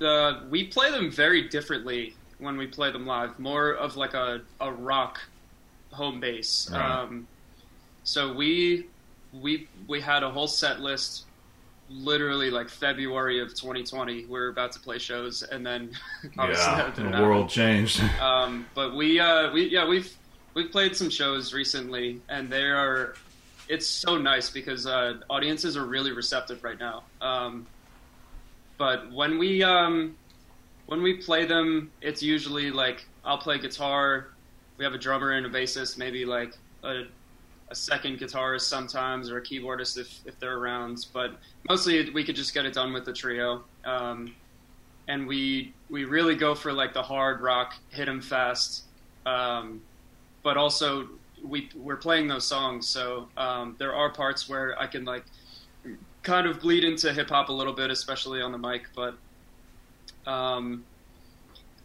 uh, 0.00 0.40
we 0.50 0.62
play 0.64 0.90
them 0.90 1.10
very 1.10 1.48
differently 1.48 2.14
when 2.38 2.58
we 2.58 2.66
play 2.66 2.90
them 2.92 3.06
live. 3.06 3.38
More 3.38 3.70
of 3.72 3.96
like 3.96 4.12
a 4.14 4.42
a 4.60 4.70
rock 4.70 5.20
home 5.90 6.20
base. 6.20 6.68
Right. 6.70 6.80
Um, 7.00 7.26
so 8.04 8.32
we 8.34 8.86
we 9.32 9.66
we 9.88 10.00
had 10.02 10.22
a 10.22 10.30
whole 10.30 10.46
set 10.48 10.80
list. 10.80 11.24
Literally, 11.88 12.50
like 12.50 12.68
February 12.68 13.40
of 13.40 13.54
2020, 13.54 14.24
we 14.26 14.38
are 14.40 14.48
about 14.48 14.72
to 14.72 14.80
play 14.80 14.98
shows, 14.98 15.44
and 15.44 15.64
then 15.64 15.92
obviously 16.38 16.64
yeah, 16.72 16.90
the 16.90 17.02
happen. 17.02 17.22
world 17.22 17.48
changed. 17.48 18.02
Um, 18.20 18.66
but 18.74 18.96
we, 18.96 19.20
uh, 19.20 19.52
we, 19.52 19.68
yeah, 19.68 19.86
we've 19.86 20.12
we've 20.54 20.72
played 20.72 20.96
some 20.96 21.08
shows 21.10 21.54
recently, 21.54 22.20
and 22.28 22.50
they 22.50 22.64
are. 22.64 23.14
It's 23.68 23.86
so 23.86 24.16
nice 24.16 24.48
because 24.48 24.86
uh, 24.86 25.14
audiences 25.28 25.76
are 25.76 25.84
really 25.84 26.12
receptive 26.12 26.62
right 26.62 26.78
now. 26.78 27.02
Um, 27.20 27.66
but 28.78 29.10
when 29.12 29.38
we 29.38 29.62
um, 29.62 30.16
when 30.86 31.02
we 31.02 31.14
play 31.14 31.46
them, 31.46 31.90
it's 32.00 32.22
usually 32.22 32.70
like 32.70 33.06
I'll 33.24 33.38
play 33.38 33.58
guitar. 33.58 34.28
We 34.78 34.84
have 34.84 34.94
a 34.94 34.98
drummer 34.98 35.32
and 35.32 35.46
a 35.46 35.48
bassist, 35.48 35.98
maybe 35.98 36.24
like 36.24 36.54
a, 36.84 37.04
a 37.70 37.74
second 37.74 38.18
guitarist 38.18 38.62
sometimes, 38.62 39.30
or 39.30 39.38
a 39.38 39.42
keyboardist 39.42 39.98
if 39.98 40.20
if 40.26 40.38
they're 40.38 40.58
around. 40.58 41.06
But 41.12 41.38
mostly 41.68 42.10
we 42.10 42.24
could 42.24 42.36
just 42.36 42.54
get 42.54 42.66
it 42.66 42.74
done 42.74 42.92
with 42.92 43.04
the 43.04 43.12
trio. 43.12 43.64
Um, 43.84 44.34
and 45.08 45.26
we 45.26 45.72
we 45.90 46.04
really 46.04 46.36
go 46.36 46.54
for 46.54 46.72
like 46.72 46.92
the 46.92 47.02
hard 47.02 47.40
rock, 47.40 47.74
hit 47.90 48.08
'em 48.08 48.20
fast, 48.20 48.84
um, 49.24 49.80
but 50.42 50.56
also 50.56 51.08
we 51.48 51.68
we're 51.76 51.96
playing 51.96 52.28
those 52.28 52.44
songs, 52.46 52.86
so 52.88 53.28
um, 53.36 53.76
there 53.78 53.94
are 53.94 54.10
parts 54.10 54.48
where 54.48 54.78
I 54.80 54.86
can 54.86 55.04
like 55.04 55.24
kind 56.22 56.46
of 56.46 56.60
bleed 56.60 56.84
into 56.84 57.12
hip 57.12 57.28
hop 57.30 57.48
a 57.48 57.52
little 57.52 57.72
bit, 57.72 57.90
especially 57.90 58.40
on 58.42 58.52
the 58.52 58.58
mic. 58.58 58.82
But 58.94 59.14
um, 60.26 60.84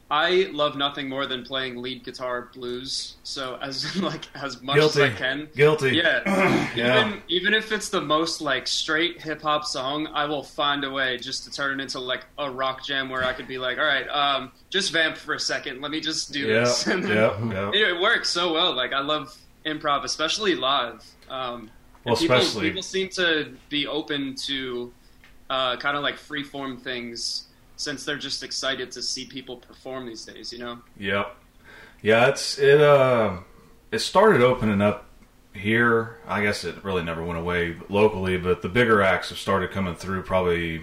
I 0.10 0.50
love 0.52 0.76
nothing 0.76 1.08
more 1.08 1.26
than 1.26 1.44
playing 1.46 1.78
lead 1.82 2.04
guitar 2.04 2.50
blues. 2.54 3.16
So 3.24 3.58
as 3.62 3.96
like 4.02 4.26
as 4.36 4.62
much 4.62 4.76
Guilty. 4.76 5.04
as 5.04 5.12
I 5.14 5.16
can, 5.16 5.50
Guilty. 5.56 5.96
yeah. 5.96 6.68
Yeah. 6.76 7.06
Even 7.08 7.22
even 7.28 7.54
if 7.54 7.72
it's 7.74 7.90
the 7.90 8.00
most 8.02 8.40
like 8.42 8.66
straight 8.66 9.22
hip 9.22 9.42
hop 9.42 9.66
song, 9.66 10.08
I 10.14 10.24
will 10.26 10.44
find 10.44 10.84
a 10.86 10.90
way 10.90 11.18
just 11.18 11.44
to 11.46 11.52
turn 11.52 11.80
it 11.80 11.84
into 11.84 12.00
like 12.00 12.26
a 12.38 12.50
rock 12.50 12.84
jam 12.86 13.10
where 13.10 13.24
I 13.26 13.34
could 13.34 13.48
be 13.48 13.58
like, 13.58 13.78
all 13.78 13.84
right, 13.84 14.08
um, 14.08 14.52
just 14.70 14.92
vamp 14.94 15.18
for 15.18 15.34
a 15.34 15.40
second. 15.40 15.82
Let 15.82 15.92
me 15.92 16.00
just 16.00 16.32
do 16.32 16.40
Yeah, 16.48 16.60
this. 16.62 16.88
And 16.92 17.04
then 17.04 17.12
yeah, 17.12 17.54
yeah. 17.54 17.70
It, 17.70 17.90
it 17.98 18.02
works 18.02 18.30
so 18.30 18.54
well. 18.54 18.74
Like 18.74 18.94
I 18.94 19.02
love 19.02 19.38
improv, 19.66 20.04
especially 20.04 20.56
live. 20.56 21.04
Um, 21.30 21.70
Well, 22.04 22.16
people, 22.16 22.36
especially- 22.38 22.68
people 22.70 22.82
seem 22.84 23.10
to 23.10 23.54
be 23.70 23.88
open 23.88 24.36
to 24.48 24.92
uh, 25.50 25.76
kind 25.78 25.98
of 25.98 26.04
like 26.04 26.16
freeform 26.16 26.80
things 26.82 27.48
since 27.76 28.06
they're 28.06 28.18
just 28.18 28.42
excited 28.44 28.92
to 28.92 29.02
see 29.02 29.26
people 29.26 29.58
perform 29.58 30.06
these 30.08 30.24
days. 30.26 30.52
You 30.54 30.60
know? 30.60 30.80
Yep. 30.98 31.36
Yeah, 32.02 32.28
it's 32.28 32.58
it. 32.58 32.82
Uh, 32.82 33.38
it 33.92 34.00
started 34.00 34.42
opening 34.42 34.82
up 34.82 35.06
here. 35.54 36.18
I 36.28 36.42
guess 36.42 36.64
it 36.64 36.84
really 36.84 37.04
never 37.04 37.24
went 37.24 37.38
away 37.40 37.76
locally, 37.90 38.38
but 38.38 38.62
the 38.62 38.70
bigger 38.70 39.02
acts 39.02 39.30
have 39.30 39.38
started 39.38 39.72
coming 39.72 39.96
through 39.96 40.24
probably 40.24 40.80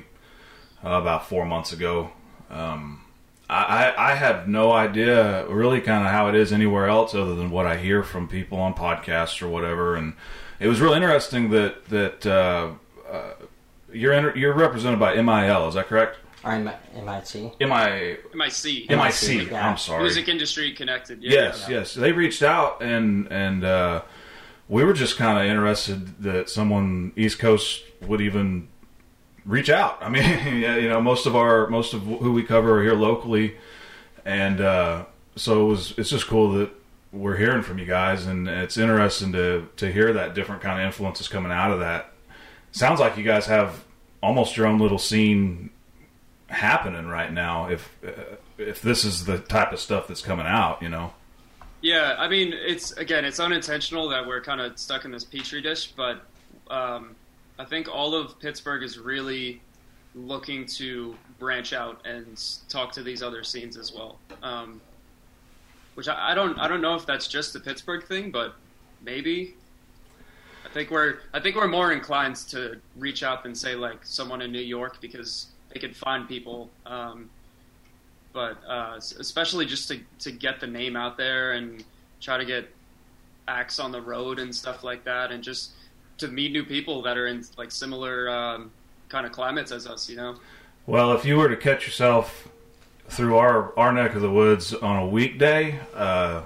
uh, 0.85 0.91
about 0.91 1.29
four 1.29 1.45
months 1.45 1.73
ago. 1.73 2.11
Um, 2.51 3.05
I, 3.51 3.65
I 3.95 4.11
I 4.13 4.15
have 4.15 4.47
no 4.49 4.73
idea 4.73 5.47
really 5.49 5.81
kind 5.81 6.05
of 6.05 6.13
how 6.13 6.29
it 6.29 6.35
is 6.35 6.53
anywhere 6.53 6.87
else 6.89 7.15
other 7.15 7.35
than 7.35 7.51
what 7.51 7.67
I 7.67 7.77
hear 7.77 8.03
from 8.03 8.29
people 8.29 8.59
on 8.59 8.75
podcasts 8.75 9.41
or 9.43 9.49
whatever. 9.49 9.97
And 9.97 10.15
it 10.61 10.69
was 10.69 10.81
really 10.81 10.97
interesting 10.97 11.51
that 11.51 11.85
that 11.87 12.27
uh, 12.27 12.71
uh, 13.11 13.33
you're 13.93 14.13
inter- 14.13 14.37
you're 14.37 14.55
represented 14.55 15.01
by 15.01 15.15
MIL. 15.21 15.69
Is 15.69 15.75
that 15.75 15.87
correct? 15.87 16.19
Or 16.45 16.53
M- 16.53 16.71
MIT. 16.95 17.53
MI 17.61 18.17
MIC. 18.35 18.91
MIC. 18.91 19.51
Yeah. 19.51 19.69
I'm 19.69 19.77
sorry. 19.79 20.03
Music 20.03 20.29
industry 20.29 20.73
connected. 20.73 21.23
Yeah. 21.23 21.33
Yes, 21.33 21.67
yes. 21.69 21.95
They 21.95 22.13
reached 22.13 22.43
out 22.43 22.83
and 22.83 23.27
and 23.33 23.65
uh, 23.65 24.03
we 24.69 24.85
were 24.85 24.93
just 24.93 25.17
kind 25.17 25.39
of 25.39 25.47
interested 25.47 26.23
that 26.23 26.51
someone 26.51 27.13
East 27.17 27.39
Coast 27.39 27.83
would 28.03 28.21
even 28.21 28.69
reach 29.49 29.71
out. 29.71 29.99
I 30.01 30.09
mean, 30.09 30.47
you 30.63 30.89
know, 30.89 31.01
most 31.01 31.27
of 31.27 31.35
our 31.35 31.67
most 31.67 31.95
of 31.95 32.03
who 32.03 32.33
we 32.33 32.45
cover 32.45 32.79
are 32.79 32.83
here 32.83 32.95
locally, 32.95 33.57
and 34.25 34.61
uh, 34.61 35.07
so 35.35 35.63
it 35.63 35.69
was. 35.69 35.95
It's 35.99 36.11
just 36.11 36.29
cool 36.29 36.53
that 36.53 36.71
we're 37.11 37.37
hearing 37.37 37.63
from 37.63 37.79
you 37.79 37.87
guys, 37.87 38.27
and 38.27 38.47
it's 38.47 38.77
interesting 38.77 39.33
to 39.33 39.69
to 39.77 39.91
hear 39.91 40.13
that 40.13 40.35
different 40.35 40.63
kind 40.63 40.81
of 40.81 40.87
influences 40.87 41.27
coming 41.27 41.51
out 41.51 41.73
of 41.73 41.81
that. 41.81 42.13
Sounds 42.71 43.01
like 43.01 43.17
you 43.17 43.25
guys 43.25 43.47
have 43.47 43.85
almost 44.23 44.57
your 44.57 44.67
own 44.67 44.79
little 44.79 44.99
scene 44.99 45.71
happening 46.49 47.07
right 47.07 47.33
now. 47.33 47.69
If 47.69 47.91
uh, 48.07 48.37
if 48.59 48.83
this 48.83 49.05
is 49.05 49.25
the 49.25 49.39
type 49.39 49.73
of 49.73 49.81
stuff 49.81 50.07
that's 50.07 50.23
coming 50.23 50.47
out, 50.47 50.83
you 50.83 50.89
know. 50.89 51.13
Yeah, 51.81 52.17
I 52.19 52.29
mean, 52.29 52.53
it's 52.53 52.93
again, 52.93 53.25
it's 53.25 53.39
unintentional 53.39 54.09
that 54.09 54.27
we're 54.27 54.41
kind 54.41 54.61
of 54.61 54.79
stuck 54.79 55.05
in 55.05 55.13
this 55.13 55.25
petri 55.25 55.63
dish, 55.63 55.93
but 55.97 56.23
um, 56.69 57.15
I 57.59 57.65
think 57.65 57.89
all 57.89 58.15
of 58.15 58.39
Pittsburgh 58.39 58.83
is 58.83 58.99
really 58.99 59.61
looking 60.15 60.67
to 60.67 61.17
branch 61.39 61.73
out 61.73 62.07
and 62.07 62.43
talk 62.69 62.93
to 62.93 63.03
these 63.03 63.23
other 63.23 63.45
scenes 63.45 63.77
as 63.77 63.93
well. 63.93 64.19
Um, 64.43 64.81
which 65.95 66.09
I, 66.09 66.33
I 66.33 66.35
don't, 66.35 66.59
I 66.59 66.69
don't 66.69 66.81
know 66.81 66.95
if 66.95 67.07
that's 67.07 67.27
just 67.27 67.53
the 67.53 67.61
Pittsburgh 67.61 68.05
thing, 68.05 68.31
but 68.31 68.55
maybe. 69.03 69.55
I 70.65 70.71
think 70.71 70.91
we're, 70.91 71.19
I 71.33 71.41
think 71.41 71.57
we're 71.57 71.69
more 71.69 71.93
inclined 71.93 72.37
to 72.51 72.81
reach 72.97 73.23
out 73.23 73.43
than 73.43 73.55
say 73.55 73.75
like 73.75 74.05
someone 74.05 74.43
in 74.43 74.53
New 74.53 74.61
York 74.61 75.01
because 75.01 75.47
they 75.73 75.81
could 75.81 75.97
find 75.97 76.29
people. 76.29 76.71
Um, 76.87 77.31
but 78.33 78.59
uh, 78.69 78.97
especially 79.19 79.67
just 79.67 79.89
to 79.89 80.01
to 80.21 80.31
get 80.31 80.61
the 80.61 80.67
name 80.67 80.97
out 80.97 81.17
there 81.17 81.53
and 81.53 81.83
try 82.21 82.37
to 82.37 82.45
get 82.45 82.69
acts 83.47 83.79
on 83.79 83.91
the 83.91 84.01
road 84.01 84.39
and 84.39 84.55
stuff 84.55 84.85
like 84.85 85.05
that, 85.05 85.33
and 85.33 85.43
just 85.43 85.73
to 86.19 86.29
meet 86.29 86.53
new 86.53 86.65
people 86.65 87.03
that 87.03 87.17
are 87.17 87.27
in 87.27 87.45
like 87.57 87.71
similar 87.71 88.29
um, 88.29 88.71
kind 89.09 89.27
of 89.27 89.33
climates 89.33 89.73
as 89.73 89.87
us, 89.87 90.09
you 90.09 90.17
know. 90.17 90.37
Well, 90.87 91.13
if 91.13 91.25
you 91.25 91.37
were 91.37 91.49
to 91.49 91.57
catch 91.57 91.87
yourself 91.87 92.49
through 93.09 93.37
our 93.37 93.77
our 93.79 93.93
neck 93.93 94.15
of 94.15 94.23
the 94.23 94.31
woods 94.31 94.75
on 94.75 94.97
a 94.97 95.07
weekday, 95.07 95.81
uh, 95.95 96.43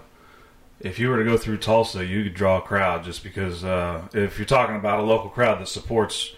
if 0.80 0.98
you 0.98 1.08
were 1.08 1.18
to 1.18 1.24
go 1.24 1.36
through 1.36 1.58
Tulsa, 1.58 2.04
you 2.04 2.24
could 2.24 2.34
draw 2.34 2.58
a 2.58 2.60
crowd 2.60 3.04
just 3.04 3.22
because 3.22 3.64
uh, 3.64 4.02
if 4.12 4.38
you're 4.38 4.46
talking 4.46 4.76
about 4.76 5.00
a 5.00 5.02
local 5.02 5.30
crowd 5.30 5.60
that 5.60 5.68
supports 5.68 6.34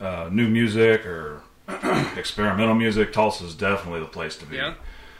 uh, 0.00 0.28
new 0.32 0.48
music 0.48 1.04
or 1.04 1.42
experimental 2.16 2.74
music, 2.74 3.12
Tulsa's 3.12 3.54
definitely 3.54 4.00
the 4.00 4.06
place 4.06 4.36
to 4.36 4.46
be. 4.46 4.56
Yeah. 4.56 4.74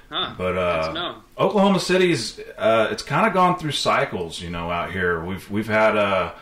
Huh. 0.09 0.35
But 0.37 0.59
uh. 0.59 1.15
Oklahoma 1.39 1.79
City's 1.79 2.41
uh, 2.59 2.89
it's 2.91 3.03
kind 3.03 3.27
of 3.27 3.33
gone 3.33 3.59
through 3.59 3.73
cycles, 3.73 4.41
you 4.41 4.51
know. 4.51 4.71
Out 4.71 4.91
here, 4.91 5.25
we've 5.25 5.49
we've 5.51 5.69
had 5.69 5.97
uh, 5.97 6.33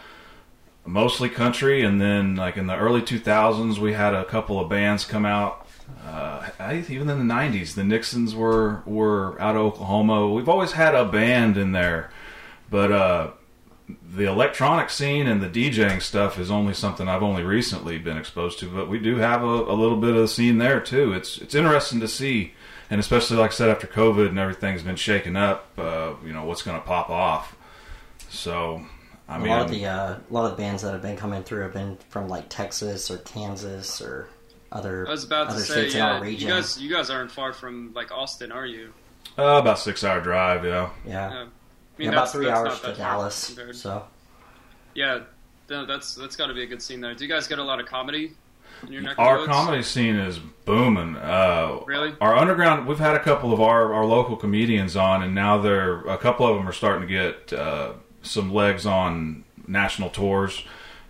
mostly 0.88 1.28
country, 1.28 1.84
and 1.84 2.00
then 2.00 2.34
like 2.34 2.56
in 2.56 2.66
the 2.66 2.76
early 2.76 3.02
2000s, 3.02 3.78
we 3.78 3.92
had 3.92 4.14
a 4.14 4.24
couple 4.24 4.58
of 4.58 4.68
bands 4.68 5.04
come 5.04 5.24
out. 5.24 5.66
Uh, 6.04 6.48
even 6.88 7.08
in 7.08 7.26
the 7.26 7.34
90s, 7.34 7.74
the 7.74 7.84
Nixons 7.84 8.34
were 8.34 8.82
were 8.84 9.40
out 9.40 9.56
of 9.56 9.62
Oklahoma. 9.62 10.28
We've 10.28 10.48
always 10.48 10.72
had 10.72 10.94
a 10.94 11.04
band 11.04 11.56
in 11.56 11.72
there, 11.72 12.10
but 12.70 12.92
uh, 12.92 13.30
the 14.14 14.24
electronic 14.24 14.90
scene 14.90 15.26
and 15.26 15.42
the 15.42 15.48
DJing 15.48 16.02
stuff 16.02 16.38
is 16.38 16.50
only 16.50 16.74
something 16.74 17.08
I've 17.08 17.22
only 17.22 17.42
recently 17.42 17.98
been 17.98 18.18
exposed 18.18 18.58
to. 18.60 18.68
But 18.68 18.88
we 18.88 18.98
do 18.98 19.16
have 19.16 19.42
a, 19.42 19.46
a 19.46 19.74
little 19.74 19.96
bit 19.96 20.10
of 20.10 20.16
the 20.16 20.28
scene 20.28 20.58
there 20.58 20.80
too. 20.80 21.12
It's 21.12 21.38
it's 21.38 21.54
interesting 21.54 22.00
to 22.00 22.08
see, 22.08 22.54
and 22.90 23.00
especially 23.00 23.36
like 23.36 23.52
I 23.52 23.54
said 23.54 23.70
after 23.70 23.86
COVID 23.86 24.28
and 24.28 24.38
everything's 24.38 24.82
been 24.82 24.96
shaken 24.96 25.36
up. 25.36 25.70
Uh, 25.78 26.14
you 26.24 26.32
know 26.32 26.44
what's 26.44 26.62
going 26.62 26.78
to 26.78 26.86
pop 26.86 27.10
off. 27.10 27.56
So 28.30 28.84
I 29.28 29.36
A 29.36 29.38
mean, 29.38 29.48
lot 29.50 29.62
of 29.62 29.70
the 29.70 29.84
uh, 29.86 30.14
a 30.14 30.32
lot 30.32 30.44
of 30.46 30.52
the 30.52 30.56
bands 30.62 30.82
that 30.82 30.92
have 30.92 31.02
been 31.02 31.16
coming 31.16 31.42
through 31.42 31.62
have 31.62 31.72
been 31.74 31.98
from 32.08 32.28
like 32.28 32.48
Texas 32.48 33.10
or 33.10 33.18
Kansas 33.18 34.00
or 34.00 34.28
other 34.72 35.06
I 35.06 35.10
was 35.10 35.24
about 35.24 35.44
to 35.48 35.54
other 35.54 35.60
say, 35.62 35.72
states 35.72 35.94
in 35.94 36.00
our 36.00 36.12
yeah, 36.12 36.18
you 36.18 36.24
region. 36.24 36.48
guys, 36.48 36.80
you 36.80 36.90
guys 36.90 37.10
aren't 37.10 37.30
far 37.30 37.52
from 37.52 37.92
like 37.94 38.10
Austin, 38.10 38.52
are 38.52 38.66
you? 38.66 38.92
uh, 39.38 39.58
about 39.60 39.78
six 39.78 40.02
hour 40.04 40.20
drive. 40.20 40.64
Yeah. 40.64 40.90
yeah, 41.06 41.30
Yeah. 41.30 41.36
I 41.38 41.42
mean, 41.42 41.50
Yeah, 41.98 42.08
about 42.10 42.32
three 42.32 42.48
hours 42.48 42.80
to 42.80 42.92
Dallas. 42.94 43.46
compared. 43.48 43.76
So 43.76 44.04
Yeah, 44.94 45.20
no, 45.68 45.84
that's 45.86 46.14
that's 46.14 46.36
got 46.36 46.46
to 46.46 46.54
be 46.54 46.62
a 46.62 46.66
good 46.66 46.80
scene 46.82 47.00
there. 47.00 47.14
Do 47.14 47.24
you 47.24 47.30
guys 47.30 47.46
get 47.46 47.58
a 47.58 47.64
lot 47.64 47.80
of 47.80 47.86
comedy 47.86 48.32
in 48.86 48.92
your 48.92 49.02
neck 49.02 49.12
of 49.12 49.18
Our 49.20 49.34
the 49.34 49.40
woods? 49.42 49.52
comedy 49.52 49.82
scene 49.82 50.16
is 50.16 50.38
booming. 50.64 51.16
Uh, 51.16 51.80
Really? 51.86 52.14
Our 52.20 52.36
underground. 52.36 52.86
We've 52.86 52.98
had 52.98 53.14
a 53.16 53.20
couple 53.22 53.52
of 53.52 53.60
our, 53.60 53.92
our 53.92 54.04
local 54.06 54.36
comedians 54.36 54.96
on, 54.96 55.22
and 55.22 55.34
now 55.34 55.58
they're 55.58 56.00
a 56.06 56.16
couple 56.18 56.46
of 56.46 56.56
them 56.56 56.66
are 56.68 56.72
starting 56.72 57.06
to 57.06 57.12
get 57.12 57.52
uh, 57.58 57.92
some 58.28 58.52
legs 58.52 58.86
on 58.86 59.44
national 59.66 60.10
tours. 60.10 60.62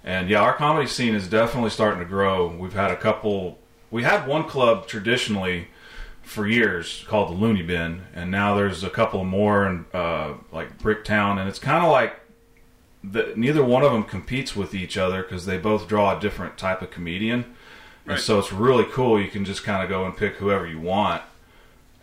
And 0.05 0.31
yeah, 0.31 0.41
our 0.41 0.55
comedy 0.55 0.87
scene 0.87 1.15
is 1.15 1.29
definitely 1.29 1.71
starting 1.71 1.99
to 1.99 2.05
grow. 2.05 2.49
We've 2.49 2.73
had 2.73 2.91
a 2.91 2.97
couple. 2.97 3.59
We 3.91 4.03
had 4.03 4.27
one 4.27 4.45
club 4.45 4.87
traditionally 4.87 5.69
for 6.23 6.47
years 6.47 7.05
called 7.09 7.31
the 7.31 7.35
Looney 7.35 7.63
Bin, 7.63 8.03
and 8.15 8.31
now 8.31 8.55
there's 8.55 8.85
a 8.85 8.91
couple 8.91 9.25
more 9.25 9.67
in 9.67 9.87
uh, 9.95 10.35
like 10.53 10.79
Bricktown, 10.79 11.39
and 11.39 11.49
it's 11.49 11.59
kind 11.59 11.85
of 11.85 11.91
like 11.91 12.21
the, 13.03 13.33
neither 13.35 13.65
one 13.65 13.83
of 13.83 13.93
them 13.93 14.05
competes 14.05 14.55
with 14.55 14.75
each 14.75 14.99
other 14.99 15.23
because 15.23 15.47
they 15.47 15.57
both 15.57 15.89
draw 15.89 16.17
a 16.17 16.21
different 16.21 16.59
type 16.59 16.83
of 16.83 16.91
comedian, 16.91 17.57
and 18.07 18.21
so 18.21 18.39
it's 18.39 18.53
really 18.53 18.85
cool. 18.85 19.21
You 19.21 19.29
can 19.29 19.45
just 19.45 19.65
kind 19.65 19.83
of 19.83 19.89
go 19.89 20.05
and 20.05 20.17
pick 20.17 20.37
whoever 20.37 20.67
you 20.67 20.81
want, 20.81 21.23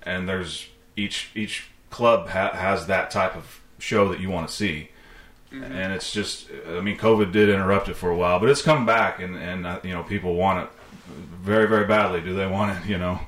and 0.02 0.28
there's 0.28 0.70
each 0.96 1.30
each 1.36 1.68
club 1.92 2.30
ha- 2.30 2.54
has 2.54 2.88
that 2.88 3.12
type 3.12 3.36
of 3.36 3.62
show 3.78 4.10
that 4.10 4.20
you 4.20 4.30
want 4.30 4.48
to 4.48 4.54
see. 4.54 4.90
And 5.64 5.94
it's 5.94 6.12
just, 6.12 6.48
I 6.68 6.82
mean, 6.82 6.98
COVID 6.98 7.32
did 7.32 7.50
interrupt 7.50 7.90
it 7.90 7.96
for 7.96 8.10
a 8.10 8.16
while, 8.16 8.40
but 8.40 8.50
it's 8.50 8.62
come 8.62 8.86
back, 8.86 9.20
and 9.22 9.36
and 9.36 9.66
uh, 9.66 9.80
you 9.84 9.92
know, 9.92 10.04
people 10.04 10.36
want 10.36 10.64
it 10.64 10.70
very, 11.42 11.68
very 11.68 11.86
badly. 11.86 12.22
Do 12.22 12.34
they 12.34 12.48
want 12.48 12.78
it? 12.78 12.90
You 12.90 12.98
know, 12.98 13.20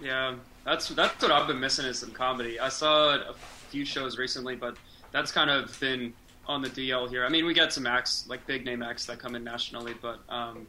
Yeah, 0.00 0.34
that's 0.64 0.88
that's 0.90 1.22
what 1.22 1.32
I've 1.32 1.46
been 1.46 1.60
missing 1.60 1.86
is 1.86 1.98
some 1.98 2.10
comedy. 2.12 2.58
I 2.60 2.68
saw 2.68 3.14
a 3.14 3.34
few 3.70 3.84
shows 3.84 4.18
recently, 4.18 4.54
but 4.56 4.76
that's 5.12 5.32
kind 5.32 5.50
of 5.50 5.78
been 5.80 6.12
on 6.46 6.62
the 6.62 6.68
DL 6.70 7.08
here. 7.08 7.24
I 7.24 7.28
mean, 7.28 7.44
we 7.46 7.54
got 7.54 7.72
some 7.72 7.86
acts 7.86 8.24
like 8.28 8.46
big 8.46 8.64
name 8.64 8.82
acts 8.82 9.06
that 9.06 9.18
come 9.18 9.34
in 9.34 9.42
nationally, 9.42 9.94
but 10.00 10.20
um, 10.28 10.66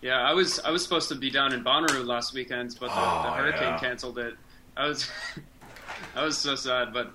yeah, 0.00 0.20
I 0.20 0.32
was 0.34 0.58
I 0.60 0.70
was 0.70 0.82
supposed 0.82 1.08
to 1.08 1.14
be 1.14 1.30
down 1.30 1.52
in 1.52 1.64
Bonnaroo 1.64 2.06
last 2.06 2.34
weekend, 2.34 2.76
but 2.78 2.88
the, 2.88 2.94
Oh, 2.96 3.22
the 3.24 3.30
hurricane 3.32 3.62
yeah. 3.62 3.78
canceled 3.80 4.18
it. 4.18 4.34
I 4.76 4.86
was 4.86 5.08
I 6.16 6.24
was 6.24 6.38
so 6.38 6.54
sad, 6.54 6.92
but 6.92 7.12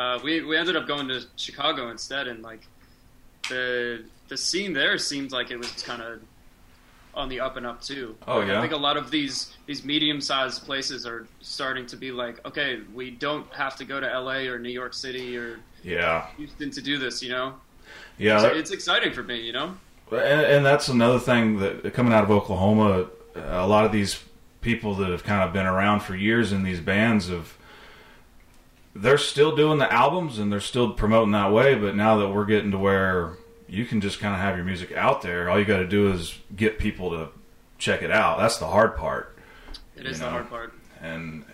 uh, 0.00 0.18
we 0.24 0.40
we 0.42 0.56
ended 0.56 0.76
up 0.76 0.86
going 0.86 1.08
to 1.08 1.20
Chicago 1.36 1.90
instead, 1.90 2.26
and 2.28 2.42
like 2.42 2.66
the 3.48 4.04
the 4.28 4.36
scene 4.36 4.72
there 4.72 4.96
seemed 4.98 5.32
like 5.32 5.50
it 5.50 5.56
was 5.58 5.70
kind 5.82 6.00
of 6.02 6.20
on 7.12 7.28
the 7.28 7.40
up 7.40 7.56
and 7.56 7.66
up 7.66 7.82
too. 7.82 8.16
Oh, 8.28 8.38
Like, 8.38 8.48
yeah? 8.48 8.58
I 8.58 8.60
think 8.60 8.72
a 8.72 8.76
lot 8.76 8.96
of 8.96 9.10
these 9.10 9.56
these 9.66 9.84
medium 9.84 10.20
sized 10.20 10.64
places 10.64 11.06
are 11.06 11.26
starting 11.40 11.86
to 11.86 11.96
be 11.96 12.12
like, 12.12 12.44
okay, 12.46 12.80
we 12.94 13.10
don't 13.10 13.46
have 13.52 13.76
to 13.76 13.84
go 13.84 13.98
to 14.00 14.10
L.A. 14.10 14.46
or 14.46 14.58
New 14.58 14.70
York 14.70 14.94
City 14.94 15.36
or 15.36 15.58
yeah, 15.82 16.26
Houston 16.36 16.70
to 16.70 16.80
do 16.80 16.98
this. 16.98 17.22
You 17.22 17.30
know, 17.30 17.54
yeah. 18.18 18.38
So 18.38 18.48
that- 18.48 18.56
it's 18.56 18.70
exciting 18.70 19.12
for 19.12 19.22
me. 19.24 19.40
You 19.40 19.52
know, 19.52 19.76
And, 20.12 20.40
and 20.42 20.64
that's 20.66 20.88
another 20.88 21.18
thing 21.18 21.58
that 21.58 21.92
coming 21.94 22.12
out 22.12 22.22
of 22.24 22.30
Oklahoma, 22.30 23.06
a 23.34 23.66
lot 23.66 23.84
of 23.84 23.92
these 23.92 24.22
people 24.60 24.94
that 24.96 25.10
have 25.10 25.24
kind 25.24 25.42
of 25.42 25.52
been 25.52 25.66
around 25.66 26.00
for 26.00 26.14
years 26.14 26.52
in 26.52 26.62
these 26.62 26.80
bands 26.80 27.28
have 27.28 27.56
they're 28.94 29.18
still 29.18 29.54
doing 29.54 29.78
the 29.78 29.92
albums 29.92 30.38
and 30.38 30.52
they're 30.52 30.60
still 30.60 30.92
promoting 30.92 31.32
that 31.32 31.52
way. 31.52 31.74
But 31.74 31.94
now 31.96 32.18
that 32.18 32.30
we're 32.30 32.44
getting 32.44 32.70
to 32.72 32.78
where 32.78 33.34
you 33.68 33.84
can 33.84 34.00
just 34.00 34.20
kind 34.20 34.34
of 34.34 34.40
have 34.40 34.56
your 34.56 34.64
music 34.64 34.92
out 34.92 35.22
there, 35.22 35.48
all 35.48 35.58
you 35.58 35.64
got 35.64 35.78
to 35.78 35.86
do 35.86 36.12
is 36.12 36.38
get 36.54 36.78
people 36.78 37.10
to 37.10 37.28
check 37.78 38.02
it 38.02 38.10
out. 38.10 38.38
That's 38.38 38.58
the 38.58 38.66
hard 38.66 38.96
part. 38.96 39.36
it 39.96 40.06
is 40.06 40.18
You 40.18 40.24
the 40.24 40.30
hard 40.30 40.50
part. 40.50 40.74
And 41.00 41.44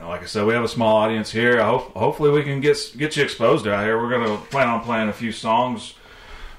know, 0.00 0.08
like 0.08 0.22
I 0.22 0.26
said, 0.26 0.46
we 0.46 0.54
have 0.54 0.64
a 0.64 0.68
small 0.68 0.96
audience 0.96 1.30
here. 1.30 1.60
I 1.60 1.66
hope 1.66 1.92
hopefully 1.94 2.30
we 2.30 2.42
can 2.42 2.60
get 2.60 2.94
get 2.96 3.16
you 3.16 3.22
exposed 3.22 3.66
out 3.66 3.84
here. 3.84 4.00
We're 4.00 4.10
gonna 4.10 4.38
plan 4.38 4.68
on 4.68 4.82
playing 4.82 5.08
a 5.08 5.12
few 5.12 5.32
songs 5.32 5.94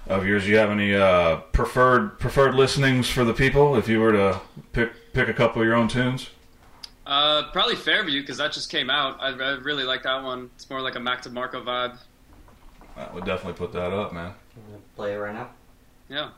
of 0.07 0.25
yours. 0.25 0.43
Do 0.43 0.51
you 0.51 0.57
have 0.57 0.69
any 0.69 0.95
uh, 0.95 1.37
preferred 1.51 2.19
preferred 2.19 2.55
listenings 2.55 3.09
for 3.09 3.25
the 3.25 3.33
people? 3.33 3.75
If 3.75 3.89
you 3.89 3.99
were 3.99 4.13
to 4.13 4.41
pick 4.71 5.13
pick 5.13 5.27
a 5.27 5.33
couple 5.33 5.61
of 5.61 5.67
your 5.67 5.75
own 5.75 5.87
tunes. 5.87 6.29
Uh, 7.11 7.51
probably 7.51 7.75
Fairview 7.75 8.21
because 8.21 8.37
that 8.37 8.53
just 8.53 8.71
came 8.71 8.89
out. 8.89 9.17
I, 9.19 9.31
I 9.31 9.49
really 9.57 9.83
like 9.83 10.03
that 10.03 10.23
one. 10.23 10.49
It's 10.55 10.69
more 10.69 10.79
like 10.79 10.95
a 10.95 10.99
Mac 11.01 11.21
DeMarco 11.21 11.61
vibe. 11.61 11.97
I 12.95 13.13
would 13.13 13.25
definitely 13.25 13.57
put 13.57 13.73
that 13.73 13.91
up, 13.91 14.13
man. 14.13 14.33
I'm 14.55 14.71
gonna 14.71 14.83
play 14.95 15.15
it 15.15 15.17
right 15.17 15.33
now. 15.33 15.49
Yeah. 16.07 16.29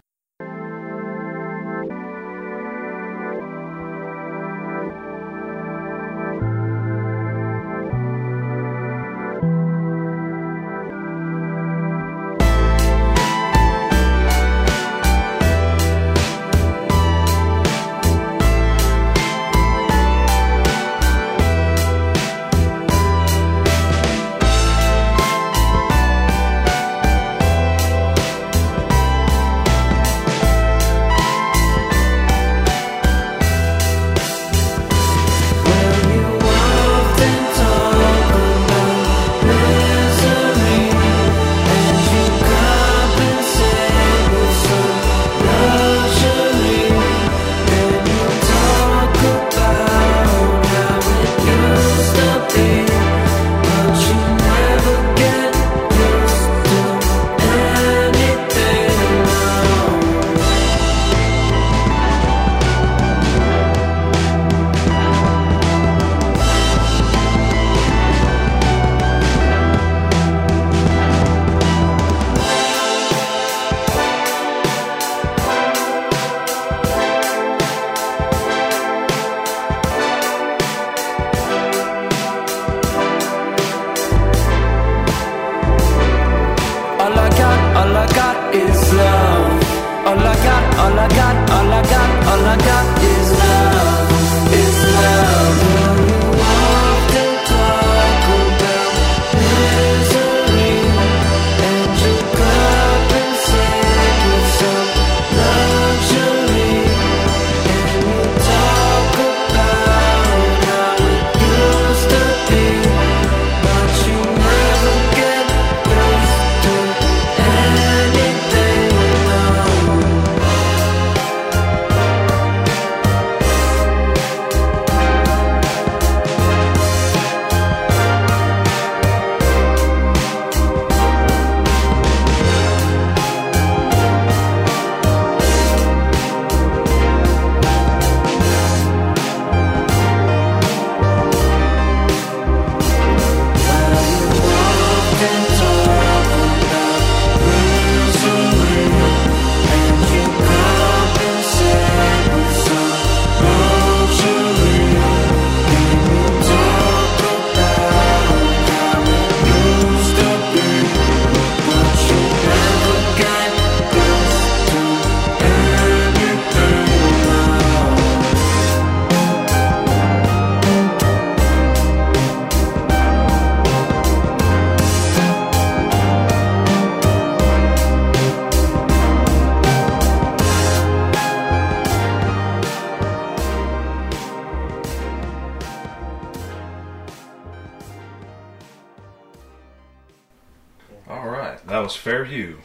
Fairview. 192.04 192.58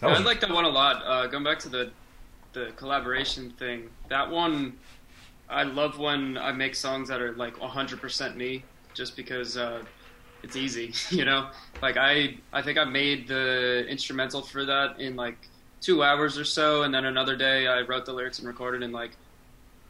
That 0.00 0.10
I 0.12 0.18
like 0.20 0.40
that 0.40 0.50
one 0.50 0.64
a 0.64 0.68
lot. 0.70 1.02
Uh, 1.04 1.26
going 1.26 1.44
back 1.44 1.58
to 1.58 1.68
the 1.68 1.90
the 2.54 2.72
collaboration 2.74 3.50
thing, 3.58 3.90
that 4.08 4.30
one, 4.30 4.78
I 5.50 5.64
love 5.64 5.98
when 5.98 6.38
I 6.38 6.52
make 6.52 6.74
songs 6.74 7.10
that 7.10 7.20
are 7.20 7.32
like 7.32 7.56
100% 7.56 8.34
me, 8.34 8.64
just 8.94 9.14
because 9.14 9.58
uh, 9.58 9.82
it's 10.42 10.56
easy, 10.56 10.94
you 11.14 11.26
know. 11.26 11.50
Like 11.82 11.98
I, 11.98 12.38
I 12.50 12.62
think 12.62 12.78
I 12.78 12.84
made 12.84 13.28
the 13.28 13.84
instrumental 13.86 14.40
for 14.40 14.64
that 14.64 14.98
in 14.98 15.14
like 15.14 15.36
two 15.82 16.02
hours 16.02 16.38
or 16.38 16.44
so, 16.44 16.84
and 16.84 16.94
then 16.94 17.04
another 17.04 17.36
day 17.36 17.66
I 17.66 17.82
wrote 17.82 18.06
the 18.06 18.14
lyrics 18.14 18.38
and 18.38 18.48
recorded 18.48 18.82
in 18.82 18.90
like 18.90 19.10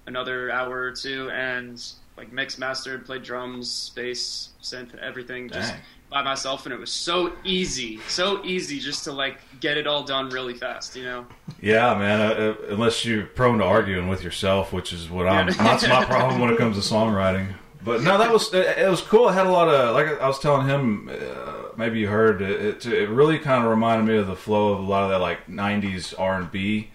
another 0.09 0.51
hour 0.51 0.77
or 0.77 0.91
two, 0.91 1.31
and 1.31 1.81
like 2.17 2.33
mixed, 2.33 2.59
mastered, 2.59 3.07
played 3.07 3.23
drums, 3.23 3.93
bass, 3.95 4.49
synth, 4.61 4.93
everything 4.99 5.49
just 5.49 5.71
Dang. 5.71 5.81
By 6.11 6.23
myself, 6.23 6.65
and 6.65 6.73
it 6.73 6.81
was 6.81 6.91
so 6.91 7.33
easy, 7.45 8.01
so 8.09 8.45
easy 8.45 8.79
just 8.79 9.05
to 9.05 9.13
like 9.13 9.39
get 9.61 9.77
it 9.77 9.87
all 9.87 10.05
done 10.05 10.31
really 10.31 10.55
fast, 10.55 10.97
you 10.97 11.05
know. 11.05 11.27
Yeah, 11.61 11.95
man. 11.99 12.21
Uh, 12.21 12.35
uh, 12.35 12.55
unless 12.71 13.05
you're 13.05 13.27
prone 13.27 13.59
to 13.59 13.65
arguing 13.65 14.09
with 14.09 14.23
yourself, 14.25 14.73
which 14.73 14.93
is 14.93 15.11
what 15.11 15.27
I'm. 15.27 15.47
That's 15.47 15.87
my 15.87 16.05
problem 16.05 16.41
when 16.41 16.51
it 16.51 16.59
comes 16.59 16.77
to 16.77 16.95
songwriting. 16.95 17.55
But 17.83 18.03
no, 18.03 18.19
that 18.19 18.33
was 18.33 18.53
it, 18.53 18.89
was 18.89 19.01
cool. 19.03 19.29
It 19.29 19.35
had 19.35 19.47
a 19.47 19.51
lot 19.51 19.69
of 19.69 19.95
like 19.95 20.21
I 20.21 20.27
was 20.27 20.39
telling 20.39 20.67
him. 20.67 21.11
Uh, 21.11 21.69
maybe 21.77 22.01
you 22.01 22.09
heard 22.09 22.43
it. 22.43 22.87
It, 22.87 22.87
it 22.87 23.09
really 23.09 23.39
kind 23.39 23.65
of 23.65 23.71
reminded 23.71 24.11
me 24.11 24.19
of 24.19 24.27
the 24.27 24.37
flow 24.37 24.73
of 24.73 24.81
a 24.81 24.83
lot 24.83 25.05
of 25.05 25.11
that 25.11 25.21
like 25.21 25.47
'90s 25.47 26.15
R 26.19 26.41
and 26.41 26.51
B. 26.51 26.91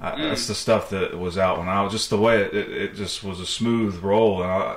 Uh, 0.00 0.16
That's 0.16 0.46
the 0.46 0.54
stuff 0.54 0.90
that 0.90 1.18
was 1.18 1.36
out 1.36 1.58
when 1.58 1.68
I 1.68 1.82
was 1.82 1.92
just 1.92 2.08
the 2.08 2.18
way 2.18 2.42
it, 2.42 2.54
it, 2.54 2.70
it 2.70 2.94
just 2.94 3.24
was 3.24 3.40
a 3.40 3.46
smooth 3.46 3.96
roll, 3.96 4.42
and 4.42 4.50
I, 4.50 4.76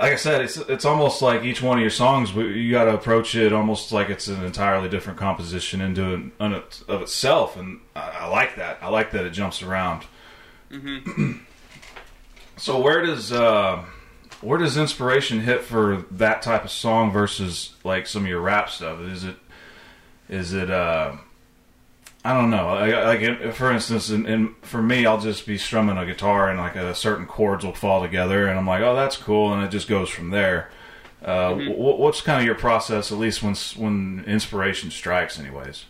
like 0.00 0.12
I 0.12 0.16
said, 0.16 0.40
it's 0.42 0.56
it's 0.56 0.84
almost 0.84 1.22
like 1.22 1.44
each 1.44 1.62
one 1.62 1.78
of 1.78 1.82
your 1.82 1.90
songs. 1.90 2.32
You 2.34 2.70
got 2.70 2.84
to 2.84 2.94
approach 2.94 3.34
it 3.34 3.52
almost 3.52 3.92
like 3.92 4.08
it's 4.08 4.28
an 4.28 4.44
entirely 4.44 4.88
different 4.88 5.18
composition 5.18 5.80
into 5.80 6.14
an, 6.14 6.32
un, 6.40 6.54
of 6.54 7.02
itself, 7.02 7.56
and 7.56 7.80
I, 7.94 8.10
I 8.20 8.26
like 8.28 8.56
that. 8.56 8.78
I 8.82 8.88
like 8.88 9.10
that 9.12 9.24
it 9.24 9.30
jumps 9.30 9.62
around. 9.62 10.04
so 12.56 12.80
where 12.80 13.02
does 13.04 13.32
uh, 13.32 13.84
where 14.40 14.58
does 14.58 14.76
inspiration 14.76 15.40
hit 15.40 15.62
for 15.62 16.04
that 16.12 16.42
type 16.42 16.64
of 16.64 16.70
song 16.70 17.10
versus 17.10 17.74
like 17.84 18.06
some 18.06 18.22
of 18.22 18.28
your 18.28 18.40
rap 18.40 18.70
stuff? 18.70 19.00
Is 19.00 19.24
it 19.24 19.36
is 20.28 20.52
it 20.52 20.70
uh, 20.70 21.16
I 22.24 22.32
don't 22.32 22.50
know. 22.50 22.68
I- 22.68 23.04
Like 23.14 23.52
for 23.54 23.70
instance, 23.70 24.08
in, 24.10 24.26
in, 24.26 24.54
for 24.62 24.80
me, 24.82 25.04
I'll 25.04 25.20
just 25.20 25.46
be 25.46 25.58
strumming 25.58 25.98
a 25.98 26.06
guitar 26.06 26.48
and 26.48 26.58
like 26.58 26.74
a 26.76 26.94
certain 26.94 27.26
chords 27.26 27.64
will 27.64 27.74
fall 27.74 28.00
together, 28.02 28.46
and 28.46 28.58
I'm 28.58 28.66
like, 28.66 28.82
oh, 28.82 28.94
that's 28.94 29.16
cool, 29.16 29.52
and 29.52 29.62
it 29.62 29.70
just 29.70 29.88
goes 29.88 30.08
from 30.08 30.30
there. 30.30 30.70
Uh, 31.22 31.54
wh- 31.54 31.98
what's 31.98 32.20
kind 32.20 32.40
of 32.40 32.46
your 32.46 32.54
process, 32.54 33.12
at 33.12 33.18
least 33.18 33.42
when 33.42 33.54
when 33.76 34.24
inspiration 34.26 34.90
strikes, 34.90 35.38
anyways? 35.38 35.84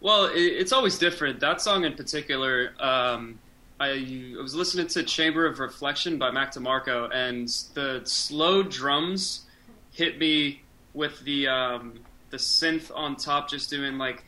Well, 0.00 0.26
it, 0.26 0.38
it's 0.40 0.72
always 0.72 0.98
different. 0.98 1.40
That 1.40 1.60
song 1.60 1.84
in 1.84 1.94
particular, 1.94 2.72
um, 2.78 3.38
I, 3.80 4.34
I 4.38 4.42
was 4.42 4.54
listening 4.54 4.86
to 4.88 5.02
Chamber 5.02 5.46
of 5.46 5.58
Reflection 5.58 6.16
by 6.18 6.30
Mac 6.30 6.52
DeMarco, 6.54 7.10
and 7.12 7.48
the 7.74 8.02
slow 8.04 8.62
drums 8.62 9.42
hit 9.92 10.18
me 10.18 10.62
with 10.94 11.20
the 11.24 11.48
um, 11.48 11.94
the 12.30 12.36
synth 12.36 12.90
on 12.94 13.16
top, 13.16 13.48
just 13.50 13.68
doing 13.70 13.98
like 13.98 14.24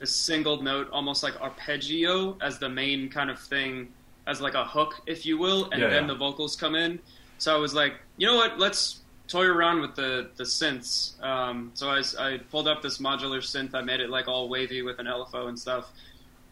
the 0.00 0.06
single 0.06 0.60
note, 0.62 0.88
almost 0.90 1.22
like 1.22 1.40
arpeggio 1.40 2.36
as 2.40 2.58
the 2.58 2.68
main 2.68 3.08
kind 3.08 3.30
of 3.30 3.38
thing, 3.38 3.88
as 4.26 4.40
like 4.40 4.54
a 4.54 4.64
hook, 4.64 4.94
if 5.06 5.24
you 5.24 5.38
will, 5.38 5.70
and 5.70 5.80
Yeah, 5.80 5.88
then 5.88 6.04
yeah. 6.04 6.08
the 6.08 6.14
vocals 6.16 6.56
come 6.56 6.74
in. 6.74 6.98
So 7.38 7.54
I 7.54 7.58
was 7.58 7.74
like, 7.74 7.94
you 8.16 8.26
know 8.26 8.34
what? 8.36 8.58
Let's 8.58 9.00
toy 9.28 9.44
around 9.44 9.80
with 9.80 9.94
the 9.94 10.30
the 10.36 10.44
synths. 10.44 11.22
Um, 11.22 11.70
so 11.74 11.88
I, 11.88 12.02
I 12.18 12.38
pulled 12.50 12.66
up 12.66 12.82
this 12.82 12.98
modular 12.98 13.38
synth. 13.40 13.74
I 13.74 13.82
made 13.82 14.00
it 14.00 14.10
like 14.10 14.26
all 14.26 14.48
wavy 14.48 14.82
with 14.82 14.98
an 14.98 15.06
LFO 15.06 15.48
and 15.48 15.58
stuff. 15.58 15.90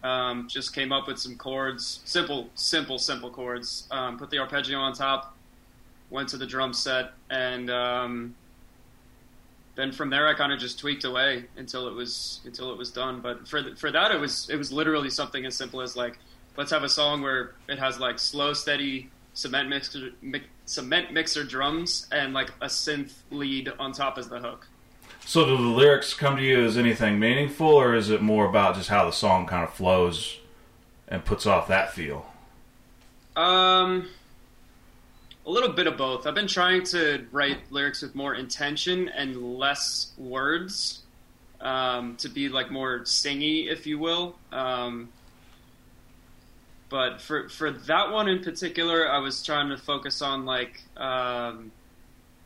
Um, 0.05 0.47
just 0.49 0.75
came 0.75 0.93
up 0.93 1.09
with 1.09 1.19
some 1.19 1.37
chords, 1.37 2.01
simple, 2.05 2.49
simple, 2.55 2.99
simple 2.99 3.31
chords. 3.31 3.89
Um, 3.91 4.17
put 4.19 4.31
the 4.31 4.39
arpeggio 4.39 4.79
on 4.79 4.93
top. 4.93 5.35
Went 6.11 6.29
to 6.31 6.37
the 6.39 6.47
drum 6.47 6.73
set, 6.73 7.13
and 7.31 7.69
um, 7.71 8.35
then 9.79 9.93
from 9.93 10.11
there 10.11 10.27
I 10.27 10.35
kind 10.35 10.53
of 10.53 10.59
just 10.59 10.81
tweaked 10.81 11.05
away 11.05 11.45
until 11.57 11.87
it 11.87 11.95
was 11.95 12.41
until 12.45 12.73
it 12.73 12.77
was 12.77 12.91
done. 12.91 13.21
But 13.21 13.47
for 13.47 13.63
th- 13.63 13.79
for 13.79 13.93
that 13.93 14.11
it 14.11 14.19
was 14.19 14.51
it 14.51 14.57
was 14.57 14.73
literally 14.73 15.09
something 15.09 15.47
as 15.47 15.55
simple 15.55 15.81
as 15.81 15.97
like 15.97 16.19
let's 16.57 16.73
have 16.73 16.83
a 16.83 16.89
song 16.89 17.23
where 17.23 17.55
it 17.69 17.79
has 17.79 18.01
like 18.01 18.19
slow, 18.19 18.53
steady 18.55 19.09
cement 19.35 19.69
mixer 19.69 20.11
mi- 20.21 20.43
cement 20.67 21.13
mixer 21.13 21.45
drums 21.45 22.09
and 22.11 22.35
like 22.35 22.51
a 22.61 22.67
synth 22.67 23.13
lead 23.31 23.73
on 23.79 23.93
top 23.93 24.19
as 24.19 24.29
the 24.29 24.41
hook. 24.41 24.67
So, 25.25 25.45
do 25.45 25.57
the 25.57 25.63
lyrics 25.63 26.13
come 26.13 26.37
to 26.37 26.43
you 26.43 26.65
as 26.65 26.77
anything 26.77 27.21
meaningful, 27.21 27.69
or 27.69 27.95
is 27.95 28.11
it 28.11 28.21
more 28.21 28.47
about 28.47 28.75
just 28.75 28.89
how 28.89 29.05
the 29.05 29.13
song 29.13 29.47
kind 29.47 29.63
of 29.63 29.73
flows 29.73 30.39
and 31.07 31.25
puts 31.25 31.47
off 31.47 31.69
that 31.69 31.93
feel? 31.93 32.27
Um, 33.37 34.09
a 35.49 35.51
little 35.51 35.73
bit 35.73 35.87
of 35.87 35.97
both. 35.97 36.27
I've 36.27 36.35
been 36.35 36.47
trying 36.47 36.85
to 36.85 37.25
write 37.33 37.73
lyrics 37.73 38.03
with 38.03 38.15
more 38.15 38.35
intention 38.35 39.09
and 39.09 39.59
less 39.59 40.13
words, 40.19 41.01
um, 41.63 42.17
to 42.17 42.29
be 42.29 42.51
like 42.51 42.71
more 42.71 43.01
singy, 43.01 43.67
if 43.67 43.87
you 43.87 43.99
will. 43.99 44.37
Um, 44.53 45.09
but 46.91 47.23
for 47.23 47.49
for 47.49 47.71
that 47.71 48.13
one 48.13 48.29
in 48.29 48.45
particular, 48.45 49.11
I 49.11 49.19
was 49.19 49.43
trying 49.43 49.71
to 49.71 49.79
focus 49.79 50.21
on 50.21 50.45
like 50.45 50.83
um, 50.99 51.73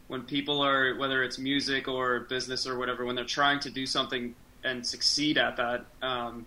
when 0.06 0.22
people 0.22 0.60
are 0.60 0.94
whether 0.96 1.24
it's 1.24 1.40
music 1.40 1.88
or 1.88 2.20
business 2.20 2.68
or 2.68 2.78
whatever, 2.78 3.04
when 3.04 3.16
they're 3.16 3.24
trying 3.24 3.58
to 3.60 3.70
do 3.70 3.84
something 3.84 4.32
and 4.62 4.86
succeed 4.86 5.38
at 5.38 5.56
that. 5.56 5.86
Um, 6.02 6.46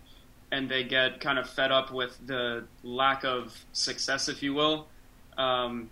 and 0.54 0.70
they 0.70 0.86
get 0.86 1.20
kind 1.20 1.38
of 1.38 1.50
fed 1.50 1.74
up 1.74 1.92
with 1.92 2.18
the 2.26 2.64
lack 2.82 3.26
of 3.26 3.54
success, 3.74 4.30
if 4.30 4.42
you 4.42 4.54
will, 4.54 4.88
um, 5.38 5.90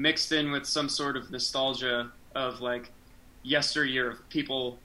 mixed 0.00 0.32
in 0.32 0.50
with 0.50 0.66
some 0.66 0.88
sort 0.88 1.16
of 1.16 1.30
nostalgia 1.30 2.10
of 2.34 2.60
like 2.60 2.90
yesteryear 3.42 4.10
of 4.10 4.28
people, 4.28 4.78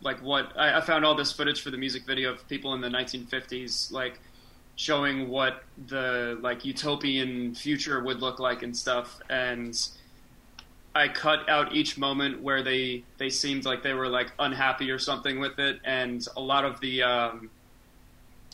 like 0.00 0.22
what 0.22 0.52
I, 0.56 0.78
I 0.78 0.80
found 0.80 1.04
all 1.04 1.14
this 1.14 1.32
footage 1.32 1.62
for 1.62 1.70
the 1.70 1.78
music 1.78 2.04
video 2.06 2.32
of 2.32 2.46
people 2.48 2.74
in 2.74 2.80
the 2.80 2.88
1950s, 2.88 3.90
like 3.92 4.18
showing 4.76 5.28
what 5.28 5.64
the 5.88 6.38
like 6.40 6.64
utopian 6.64 7.54
future 7.54 8.02
would 8.02 8.20
look 8.20 8.38
like 8.38 8.62
and 8.62 8.76
stuff, 8.76 9.20
and 9.28 9.88
I 10.94 11.08
cut 11.08 11.48
out 11.48 11.74
each 11.74 11.98
moment 11.98 12.42
where 12.42 12.62
they 12.62 13.04
they 13.18 13.30
seemed 13.30 13.64
like 13.64 13.82
they 13.82 13.94
were 13.94 14.08
like 14.08 14.32
unhappy 14.38 14.90
or 14.90 14.98
something 14.98 15.40
with 15.40 15.58
it, 15.58 15.80
and 15.84 16.26
a 16.36 16.40
lot 16.40 16.64
of 16.64 16.80
the 16.80 17.02
um, 17.02 17.50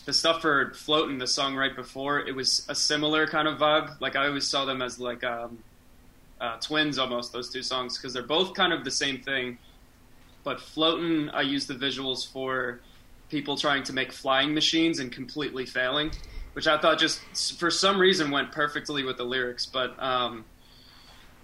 the 0.07 0.13
stuff 0.13 0.43
for 0.43 0.73
floating 0.75 1.19
the 1.19 1.27
song 1.27 1.55
right 1.55 1.75
before 1.77 2.21
it 2.21 2.35
was 2.35 2.67
a 2.69 2.75
similar 2.75 3.27
kind 3.27 3.47
of 3.47 3.59
vibe. 3.59 4.01
Like 4.01 4.17
i 4.17 4.27
always 4.27 4.49
saw 4.49 4.65
them 4.65 4.83
as 4.83 4.99
like 4.99 5.23
um, 5.23 5.59
uh, 6.43 6.57
twins 6.59 6.99
almost 6.99 7.33
those 7.33 7.49
two 7.49 7.63
songs 7.63 7.97
because 7.97 8.13
they're 8.13 8.23
both 8.23 8.53
kind 8.55 8.73
of 8.73 8.85
the 8.85 8.91
same 8.91 9.21
thing 9.21 9.57
but 10.45 10.61
floating 10.61 11.31
i 11.31 11.41
use 11.41 11.67
the 11.67 11.75
visuals 11.75 12.31
for 12.31 12.81
people 13.31 13.57
trying 13.57 13.83
to 13.83 13.93
make 13.93 14.13
flying 14.13 14.53
machines 14.53 14.99
and 14.99 15.13
completely 15.13 15.65
failing 15.65 16.11
which 16.53 16.67
i 16.67 16.77
thought 16.77 16.99
just 16.99 17.21
for 17.59 17.71
some 17.71 17.99
reason 17.99 18.31
went 18.31 18.53
perfectly 18.53 19.05
with 19.05 19.17
the 19.17 19.25
lyrics 19.25 19.65
but 19.65 20.01
um, 20.03 20.45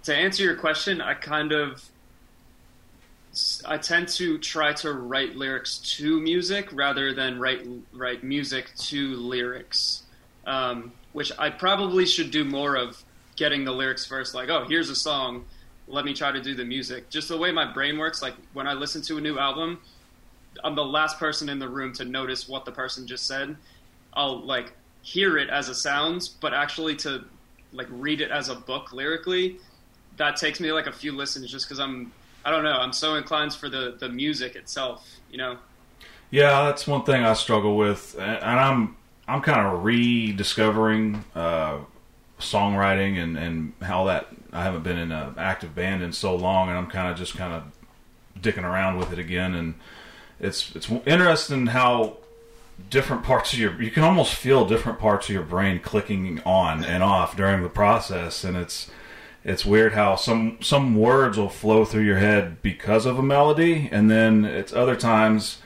to 0.03 0.15
answer 0.15 0.43
your 0.43 0.55
question 0.55 1.01
i 1.01 1.13
kind 1.13 1.51
of 1.51 1.89
I 3.65 3.77
tend 3.77 4.07
to 4.09 4.37
try 4.39 4.73
to 4.73 4.93
write 4.93 5.35
lyrics 5.35 5.77
to 5.97 6.19
music 6.19 6.69
rather 6.73 7.13
than 7.13 7.39
write 7.39 7.65
write 7.93 8.23
music 8.23 8.71
to 8.75 9.15
lyrics, 9.15 10.03
um, 10.47 10.91
which 11.13 11.31
I 11.37 11.49
probably 11.49 12.05
should 12.05 12.31
do 12.31 12.43
more 12.43 12.75
of. 12.75 13.03
Getting 13.39 13.63
the 13.63 13.71
lyrics 13.71 14.05
first, 14.05 14.35
like, 14.35 14.49
oh, 14.49 14.65
here's 14.67 14.89
a 14.89 14.95
song, 14.95 15.45
let 15.87 16.03
me 16.03 16.13
try 16.13 16.29
to 16.29 16.41
do 16.41 16.55
the 16.55 16.65
music. 16.65 17.09
Just 17.09 17.29
the 17.29 17.37
way 17.37 17.53
my 17.53 17.63
brain 17.71 17.97
works, 17.97 18.21
like 18.21 18.33
when 18.51 18.67
I 18.67 18.73
listen 18.73 19.01
to 19.03 19.17
a 19.17 19.21
new 19.21 19.39
album, 19.39 19.79
I'm 20.61 20.75
the 20.75 20.83
last 20.83 21.17
person 21.17 21.47
in 21.47 21.57
the 21.57 21.69
room 21.69 21.93
to 21.93 22.03
notice 22.03 22.49
what 22.49 22.65
the 22.65 22.73
person 22.73 23.07
just 23.07 23.27
said. 23.27 23.55
I'll 24.11 24.41
like 24.45 24.73
hear 25.03 25.37
it 25.37 25.49
as 25.49 25.69
a 25.69 25.73
sounds, 25.73 26.27
but 26.27 26.53
actually 26.53 26.97
to 26.97 27.23
like 27.71 27.87
read 27.89 28.19
it 28.19 28.29
as 28.29 28.49
a 28.49 28.55
book 28.55 28.91
lyrically, 28.91 29.55
that 30.17 30.35
takes 30.35 30.59
me 30.59 30.73
like 30.73 30.87
a 30.87 30.91
few 30.91 31.13
listens 31.13 31.49
just 31.49 31.65
because 31.65 31.79
I'm 31.79 32.11
I 32.43 32.51
don't 32.51 32.65
know 32.65 32.73
I'm 32.73 32.91
so 32.91 33.15
inclined 33.15 33.53
for 33.53 33.69
the 33.69 33.95
the 33.97 34.09
music 34.09 34.57
itself, 34.57 35.07
you 35.31 35.37
know. 35.37 35.57
Yeah, 36.29 36.65
that's 36.65 36.85
one 36.85 37.05
thing 37.05 37.23
I 37.23 37.31
struggle 37.35 37.77
with, 37.77 38.17
and 38.19 38.43
and 38.43 38.59
I'm 38.59 38.97
I'm 39.29 39.41
kind 39.41 39.65
of 39.65 39.85
rediscovering 39.85 41.23
uh, 41.35 41.77
songwriting 42.39 43.21
and 43.21 43.37
and 43.37 43.73
how 43.81 44.05
that 44.05 44.27
I 44.51 44.63
haven't 44.63 44.83
been 44.83 44.97
in 44.97 45.11
an 45.11 45.35
active 45.37 45.75
band 45.75 46.01
in 46.01 46.11
so 46.11 46.35
long, 46.35 46.69
and 46.69 46.77
I'm 46.77 46.87
kind 46.87 47.11
of 47.11 47.17
just 47.17 47.37
kind 47.37 47.53
of 47.53 47.63
dicking 48.41 48.63
around 48.63 48.97
with 48.97 49.11
it 49.13 49.19
again, 49.19 49.53
and 49.53 49.75
it's 50.39 50.75
it's 50.75 50.89
interesting 51.05 51.67
how 51.67 52.17
different 52.89 53.23
parts 53.23 53.53
of 53.53 53.59
your 53.59 53.81
you 53.81 53.91
can 53.91 54.03
almost 54.03 54.33
feel 54.33 54.65
different 54.65 54.99
parts 54.99 55.27
of 55.27 55.33
your 55.33 55.43
brain 55.43 55.79
clicking 55.79 56.41
on 56.45 56.83
and 56.83 57.03
off 57.03 57.35
during 57.35 57.61
the 57.61 57.69
process, 57.69 58.43
and 58.43 58.57
it's 58.57 58.89
it's 59.43 59.65
weird 59.65 59.93
how 59.93 60.15
some 60.15 60.57
some 60.61 60.95
words 60.95 61.37
will 61.37 61.49
flow 61.49 61.85
through 61.85 62.03
your 62.03 62.17
head 62.17 62.61
because 62.61 63.05
of 63.05 63.19
a 63.19 63.23
melody, 63.23 63.89
and 63.91 64.09
then 64.09 64.45
it's 64.45 64.73
other 64.73 64.95
times 64.95 65.59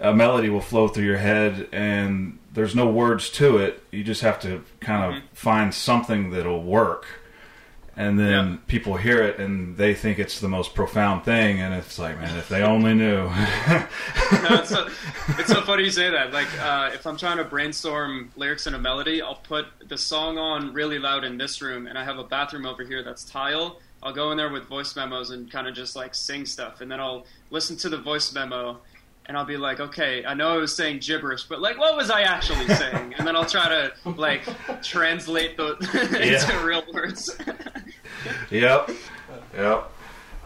a 0.00 0.12
melody 0.14 0.48
will 0.48 0.60
flow 0.60 0.88
through 0.88 1.04
your 1.04 1.18
head 1.18 1.68
and 1.72 2.38
there's 2.52 2.74
no 2.74 2.86
words 2.88 3.30
to 3.30 3.58
it. 3.58 3.82
You 3.90 4.02
just 4.02 4.22
have 4.22 4.40
to 4.40 4.64
kind 4.80 5.14
of 5.14 5.22
find 5.32 5.72
something 5.74 6.30
that'll 6.30 6.62
work. 6.64 7.06
And 7.96 8.18
then 8.18 8.30
Yeah. 8.52 8.56
people 8.66 8.96
hear 8.96 9.22
it 9.22 9.38
and 9.38 9.76
they 9.76 9.94
think 9.94 10.18
it's 10.18 10.40
the 10.40 10.48
most 10.48 10.74
profound 10.74 11.24
thing. 11.24 11.60
And 11.60 11.74
it's 11.74 11.98
like, 11.98 12.18
man, 12.18 12.36
if 12.38 12.48
they 12.48 12.62
only 12.62 12.94
knew. 12.94 13.30
No, 14.42 14.54
it's, 14.60 14.68
so, 14.70 14.88
it's 15.38 15.48
so 15.48 15.60
funny 15.62 15.82
you 15.84 15.90
say 15.90 16.08
that. 16.08 16.32
Like, 16.32 16.46
uh, 16.60 16.90
if 16.94 17.04
I'm 17.06 17.16
trying 17.16 17.38
to 17.38 17.44
brainstorm 17.44 18.30
lyrics 18.36 18.66
and 18.68 18.76
a 18.76 18.78
melody, 18.78 19.20
I'll 19.20 19.34
put 19.34 19.66
the 19.88 19.98
song 19.98 20.38
on 20.38 20.72
really 20.72 20.98
loud 21.00 21.24
in 21.24 21.36
this 21.36 21.60
room, 21.60 21.86
and 21.88 21.98
I 21.98 22.04
have 22.04 22.16
a 22.18 22.22
bathroom 22.24 22.64
over 22.64 22.84
here 22.84 23.02
that's 23.02 23.24
tile. 23.24 23.80
I'll 24.02 24.12
go 24.12 24.30
in 24.30 24.36
there 24.38 24.48
with 24.48 24.64
voice 24.68 24.94
memos 24.94 25.30
and 25.30 25.50
kind 25.50 25.66
of 25.66 25.74
just 25.74 25.96
like 25.96 26.14
sing 26.14 26.46
stuff, 26.46 26.80
and 26.80 26.90
then 26.90 27.00
I'll 27.00 27.26
listen 27.50 27.76
to 27.78 27.88
the 27.88 27.98
voice 27.98 28.32
memo, 28.32 28.78
and 29.30 29.38
I'll 29.38 29.44
be 29.44 29.56
like, 29.56 29.78
okay, 29.78 30.24
I 30.24 30.34
know 30.34 30.48
I 30.52 30.56
was 30.56 30.74
saying 30.74 30.98
gibberish, 30.98 31.44
but 31.44 31.60
like, 31.60 31.78
what 31.78 31.94
was 31.96 32.10
I 32.10 32.22
actually 32.22 32.66
saying? 32.66 33.14
And 33.16 33.24
then 33.24 33.36
I'll 33.36 33.46
try 33.46 33.68
to 33.68 33.92
like 34.10 34.42
translate 34.82 35.56
the 35.56 35.76
into 36.50 36.66
real 36.66 36.82
words. 36.92 37.38
yep. 38.50 38.90
Yep. 39.54 39.90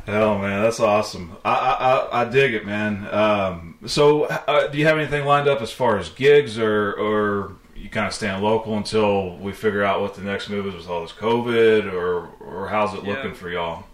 Hell, 0.04 0.38
man, 0.38 0.62
that's 0.62 0.80
awesome. 0.80 1.34
I 1.46 1.54
I, 1.54 1.70
I, 1.70 2.20
I 2.20 2.24
dig 2.28 2.52
it, 2.52 2.66
man. 2.66 3.08
Um, 3.10 3.78
so, 3.86 4.24
uh, 4.24 4.66
do 4.66 4.76
you 4.76 4.84
have 4.84 4.98
anything 4.98 5.24
lined 5.24 5.48
up 5.48 5.62
as 5.62 5.72
far 5.72 5.96
as 5.96 6.10
gigs, 6.10 6.58
or 6.58 6.92
or 6.92 7.52
you 7.74 7.88
kind 7.88 8.06
of 8.06 8.12
staying 8.12 8.42
local 8.42 8.76
until 8.76 9.38
we 9.38 9.52
figure 9.52 9.82
out 9.82 10.02
what 10.02 10.14
the 10.14 10.20
next 10.20 10.50
move 10.50 10.66
is 10.66 10.74
with 10.74 10.88
all 10.90 11.00
this 11.00 11.12
COVID, 11.12 11.90
or 11.90 12.26
or 12.40 12.68
how's 12.68 12.92
it 12.92 13.02
looking 13.02 13.30
Yeah. 13.30 13.32
for 13.32 13.48
y'all? 13.48 13.84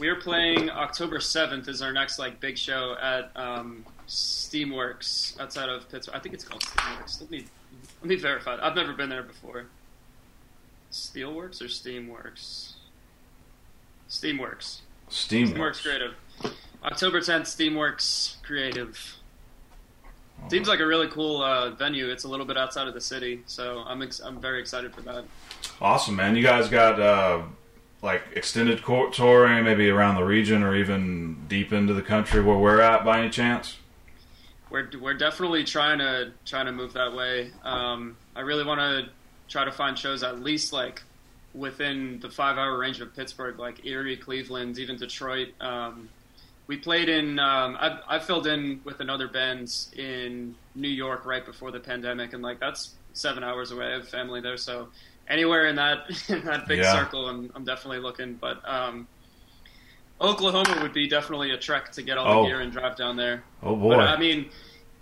We 0.00 0.08
are 0.08 0.16
playing 0.16 0.68
October 0.68 1.20
seventh 1.20 1.68
is 1.68 1.80
our 1.80 1.92
next 1.92 2.18
like 2.18 2.40
big 2.40 2.58
show 2.58 2.96
at 3.00 3.30
um, 3.36 3.84
Steamworks 4.12 5.40
outside 5.40 5.70
of 5.70 5.88
Pittsburgh. 5.88 6.14
I 6.14 6.18
think 6.18 6.34
it's 6.34 6.44
called 6.44 6.62
Steamworks. 6.62 7.18
Let 7.22 7.30
me 7.30 7.46
let 8.02 8.08
me 8.08 8.16
verify. 8.16 8.58
I've 8.60 8.76
never 8.76 8.92
been 8.92 9.08
there 9.08 9.22
before. 9.22 9.64
Steelworks 10.90 11.62
or 11.62 11.64
Steamworks? 11.64 12.72
Steamworks. 14.10 14.80
Steam. 15.08 15.48
Steamworks 15.48 15.82
Creative. 15.82 16.14
October 16.84 17.22
tenth, 17.22 17.46
Steamworks 17.46 18.42
Creative. 18.42 19.16
Seems 20.48 20.68
like 20.68 20.80
a 20.80 20.86
really 20.86 21.08
cool 21.08 21.40
uh, 21.42 21.70
venue. 21.70 22.10
It's 22.10 22.24
a 22.24 22.28
little 22.28 22.44
bit 22.44 22.58
outside 22.58 22.88
of 22.88 22.94
the 22.94 23.00
city, 23.00 23.42
so 23.46 23.82
I'm 23.86 24.02
ex- 24.02 24.20
I'm 24.20 24.40
very 24.40 24.60
excited 24.60 24.94
for 24.94 25.00
that. 25.02 25.24
Awesome, 25.80 26.16
man. 26.16 26.36
You 26.36 26.42
guys 26.42 26.68
got 26.68 27.00
uh, 27.00 27.42
like 28.02 28.24
extended 28.34 28.82
court 28.82 29.14
touring, 29.14 29.64
maybe 29.64 29.88
around 29.88 30.16
the 30.16 30.24
region 30.24 30.62
or 30.62 30.76
even 30.76 31.46
deep 31.48 31.72
into 31.72 31.94
the 31.94 32.02
country 32.02 32.42
where 32.42 32.58
we're 32.58 32.80
at 32.80 33.06
by 33.06 33.20
any 33.20 33.30
chance? 33.30 33.78
We're 34.72 34.88
we're 35.00 35.14
definitely 35.14 35.64
trying 35.64 35.98
to 35.98 36.32
trying 36.46 36.64
to 36.66 36.72
move 36.72 36.94
that 36.94 37.12
way. 37.12 37.50
Um, 37.62 38.16
I 38.34 38.40
really 38.40 38.64
want 38.64 38.80
to 38.80 39.10
try 39.48 39.64
to 39.66 39.70
find 39.70 39.98
shows 39.98 40.22
at 40.22 40.40
least 40.40 40.72
like 40.72 41.02
within 41.52 42.18
the 42.20 42.30
five 42.30 42.56
hour 42.56 42.78
range 42.78 43.00
of 43.02 43.14
Pittsburgh, 43.14 43.58
like 43.58 43.84
Erie, 43.84 44.16
Cleveland, 44.16 44.78
even 44.78 44.96
Detroit. 44.96 45.48
Um, 45.60 46.08
we 46.68 46.78
played 46.78 47.10
in. 47.10 47.38
Um, 47.38 47.76
I, 47.78 47.98
I 48.08 48.18
filled 48.18 48.46
in 48.46 48.80
with 48.84 49.00
another 49.00 49.28
band 49.28 49.70
in 49.94 50.56
New 50.74 50.88
York 50.88 51.26
right 51.26 51.44
before 51.44 51.70
the 51.70 51.80
pandemic, 51.80 52.32
and 52.32 52.42
like 52.42 52.58
that's 52.58 52.94
seven 53.12 53.44
hours 53.44 53.72
away. 53.72 53.88
I 53.88 53.90
have 53.96 54.08
family 54.08 54.40
there, 54.40 54.56
so 54.56 54.88
anywhere 55.28 55.66
in 55.66 55.76
that 55.76 55.98
in 56.30 56.46
that 56.46 56.66
big 56.66 56.78
Yeah. 56.78 56.92
circle, 56.94 57.28
I'm, 57.28 57.50
I'm 57.54 57.64
definitely 57.64 57.98
looking. 57.98 58.36
But 58.36 58.66
um, 58.66 59.06
Oklahoma 60.20 60.78
would 60.82 60.92
be 60.92 61.08
definitely 61.08 61.50
a 61.50 61.56
trek 61.56 61.90
to 61.92 62.02
get 62.02 62.16
all 62.18 62.24
the 62.24 62.40
Oh. 62.40 62.46
gear 62.46 62.60
and 62.60 62.70
drive 62.70 62.96
down 62.96 63.16
there. 63.16 63.42
Oh 63.62 63.74
boy. 63.74 63.96
But 63.96 64.08
I 64.08 64.18
mean, 64.18 64.50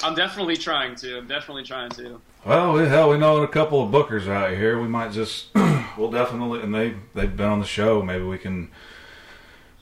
I'm 0.02 0.14
definitely 0.14 0.56
trying 0.56 0.94
to. 0.96 1.18
I'm 1.18 1.26
definitely 1.26 1.64
trying 1.64 1.90
to. 1.90 2.20
Well, 2.44 2.72
we, 2.72 2.86
hell, 2.88 3.10
we 3.10 3.18
know 3.18 3.42
a 3.42 3.48
couple 3.48 3.82
of 3.84 3.90
bookers 3.92 4.26
out 4.26 4.52
here. 4.56 4.80
We 4.80 4.88
might 4.88 5.12
just, 5.12 5.48
we'll 5.98 6.10
definitely, 6.10 6.62
and 6.62 6.74
they 6.74 6.94
they've 7.14 7.36
been 7.36 7.48
on 7.50 7.60
the 7.60 7.66
show. 7.66 8.02
Maybe 8.02 8.24
we 8.24 8.38
can, 8.38 8.70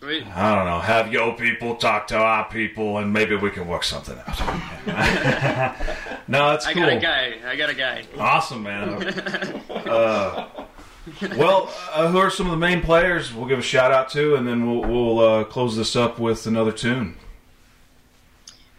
Sweet. 0.00 0.26
I 0.26 0.56
don't 0.56 0.64
know, 0.64 0.80
have 0.80 1.12
your 1.12 1.36
people 1.36 1.76
talk 1.76 2.08
to 2.08 2.16
our 2.18 2.48
people, 2.48 2.98
and 2.98 3.12
maybe 3.12 3.36
we 3.36 3.50
can 3.50 3.68
work 3.68 3.84
something 3.84 4.18
out. 4.26 4.38
no, 6.28 6.50
it's 6.54 6.66
I 6.66 6.74
got 6.74 6.88
a 6.88 6.96
guy. 6.98 7.34
I 7.46 7.54
got 7.54 7.70
a 7.70 7.74
guy. 7.74 8.04
Awesome, 8.18 8.64
man. 8.64 9.04
uh, 9.70 10.48
well, 11.36 11.72
uh, 11.92 12.08
who 12.10 12.18
are 12.18 12.30
some 12.30 12.46
of 12.46 12.52
the 12.52 12.58
main 12.58 12.80
players? 12.80 13.32
We'll 13.32 13.46
give 13.46 13.58
a 13.58 13.62
shout 13.62 13.92
out 13.92 14.10
to, 14.10 14.36
and 14.36 14.46
then 14.46 14.70
we'll 14.70 14.88
we'll 14.88 15.18
uh, 15.18 15.44
close 15.44 15.76
this 15.76 15.96
up 15.96 16.18
with 16.18 16.46
another 16.46 16.72
tune. 16.72 17.16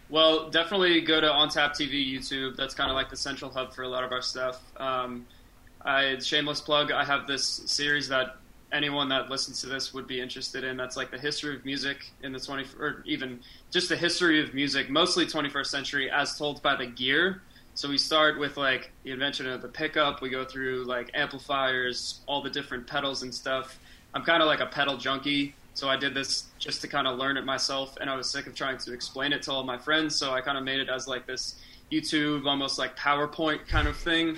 Well, 0.08 0.50
definitely 0.50 1.00
go 1.02 1.20
to 1.20 1.30
On 1.30 1.48
Tap 1.48 1.72
TV 1.72 2.12
YouTube. 2.12 2.56
That's 2.56 2.74
kind 2.74 2.90
of 2.90 2.96
like 2.96 3.10
the 3.10 3.16
central 3.16 3.50
hub 3.50 3.72
for 3.72 3.82
a 3.82 3.88
lot 3.88 4.02
of 4.02 4.10
our 4.10 4.22
stuff. 4.22 4.60
Um, 4.76 5.26
I 5.82 6.18
shameless 6.18 6.60
plug. 6.60 6.90
I 6.90 7.04
have 7.04 7.26
this 7.26 7.44
series 7.44 8.08
that 8.08 8.36
anyone 8.72 9.08
that 9.08 9.28
listens 9.30 9.60
to 9.60 9.66
this 9.66 9.94
would 9.94 10.06
be 10.06 10.20
interested 10.20 10.64
in. 10.64 10.76
That's 10.76 10.96
like 10.96 11.10
the 11.10 11.18
history 11.18 11.54
of 11.56 11.64
music 11.64 12.10
in 12.22 12.32
the 12.32 12.40
20 12.40 12.66
or 12.78 13.02
even 13.06 13.40
just 13.70 13.88
the 13.88 13.96
history 13.96 14.42
of 14.42 14.54
music, 14.54 14.90
mostly 14.90 15.26
21st 15.26 15.66
century, 15.66 16.10
as 16.10 16.36
told 16.36 16.62
by 16.62 16.76
the 16.76 16.86
gear. 16.86 17.42
So 17.74 17.88
we 17.88 17.98
start 17.98 18.38
with 18.38 18.56
like 18.56 18.92
the 19.04 19.10
invention 19.10 19.46
of 19.46 19.62
the 19.62 19.68
pickup. 19.68 20.20
We 20.20 20.28
go 20.28 20.44
through 20.44 20.84
like 20.84 21.10
amplifiers, 21.14 22.20
all 22.26 22.42
the 22.42 22.50
different 22.50 22.86
pedals 22.86 23.22
and 23.22 23.34
stuff. 23.34 23.78
I'm 24.12 24.22
kind 24.22 24.42
of 24.42 24.48
like 24.48 24.60
a 24.60 24.66
pedal 24.66 24.96
junkie, 24.96 25.54
so 25.74 25.88
I 25.88 25.96
did 25.96 26.14
this 26.14 26.48
just 26.58 26.80
to 26.82 26.88
kind 26.88 27.06
of 27.06 27.16
learn 27.16 27.36
it 27.36 27.44
myself, 27.44 27.96
and 28.00 28.10
I 28.10 28.16
was 28.16 28.28
sick 28.28 28.46
of 28.46 28.54
trying 28.54 28.78
to 28.78 28.92
explain 28.92 29.32
it 29.32 29.42
to 29.44 29.52
all 29.52 29.62
my 29.62 29.78
friends. 29.78 30.16
So 30.16 30.32
I 30.32 30.40
kind 30.40 30.58
of 30.58 30.64
made 30.64 30.80
it 30.80 30.88
as 30.88 31.06
like 31.06 31.26
this 31.26 31.54
YouTube, 31.90 32.46
almost 32.46 32.78
like 32.78 32.96
PowerPoint 32.96 33.66
kind 33.66 33.88
of 33.88 33.96
thing. 33.96 34.36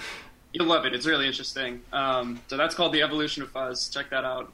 You'll 0.53 0.67
love 0.67 0.85
it. 0.85 0.95
It's 0.95 1.07
really 1.07 1.27
interesting. 1.27 1.81
Um, 1.93 2.41
so 2.49 2.57
that's 2.57 2.75
called 2.75 2.93
the 2.93 3.03
Evolution 3.03 3.43
of 3.43 3.51
Fuzz. 3.51 3.89
Check 3.89 4.11
that 4.11 4.25
out. 4.25 4.53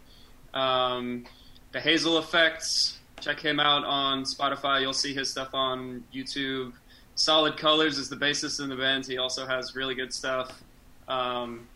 Um, 0.55 1.27
the 1.73 1.81
Hazel 1.81 2.19
Effects. 2.19 2.99
Check 3.21 3.41
him 3.41 3.59
out 3.59 3.85
on 3.85 4.23
Spotify. 4.23 4.81
You'll 4.81 4.93
see 4.93 5.13
his 5.13 5.29
stuff 5.29 5.51
on 5.53 6.05
YouTube. 6.15 6.73
Solid 7.19 7.57
Colors 7.57 7.99
is 7.99 8.09
the 8.09 8.15
bassist 8.17 8.63
in 8.63 8.69
the 8.69 8.77
band. 8.77 9.05
He 9.05 9.19
also 9.19 9.45
has 9.45 9.75
really 9.75 9.97
good 9.97 10.13
stuff. 10.15 10.63
Um, 11.09 11.67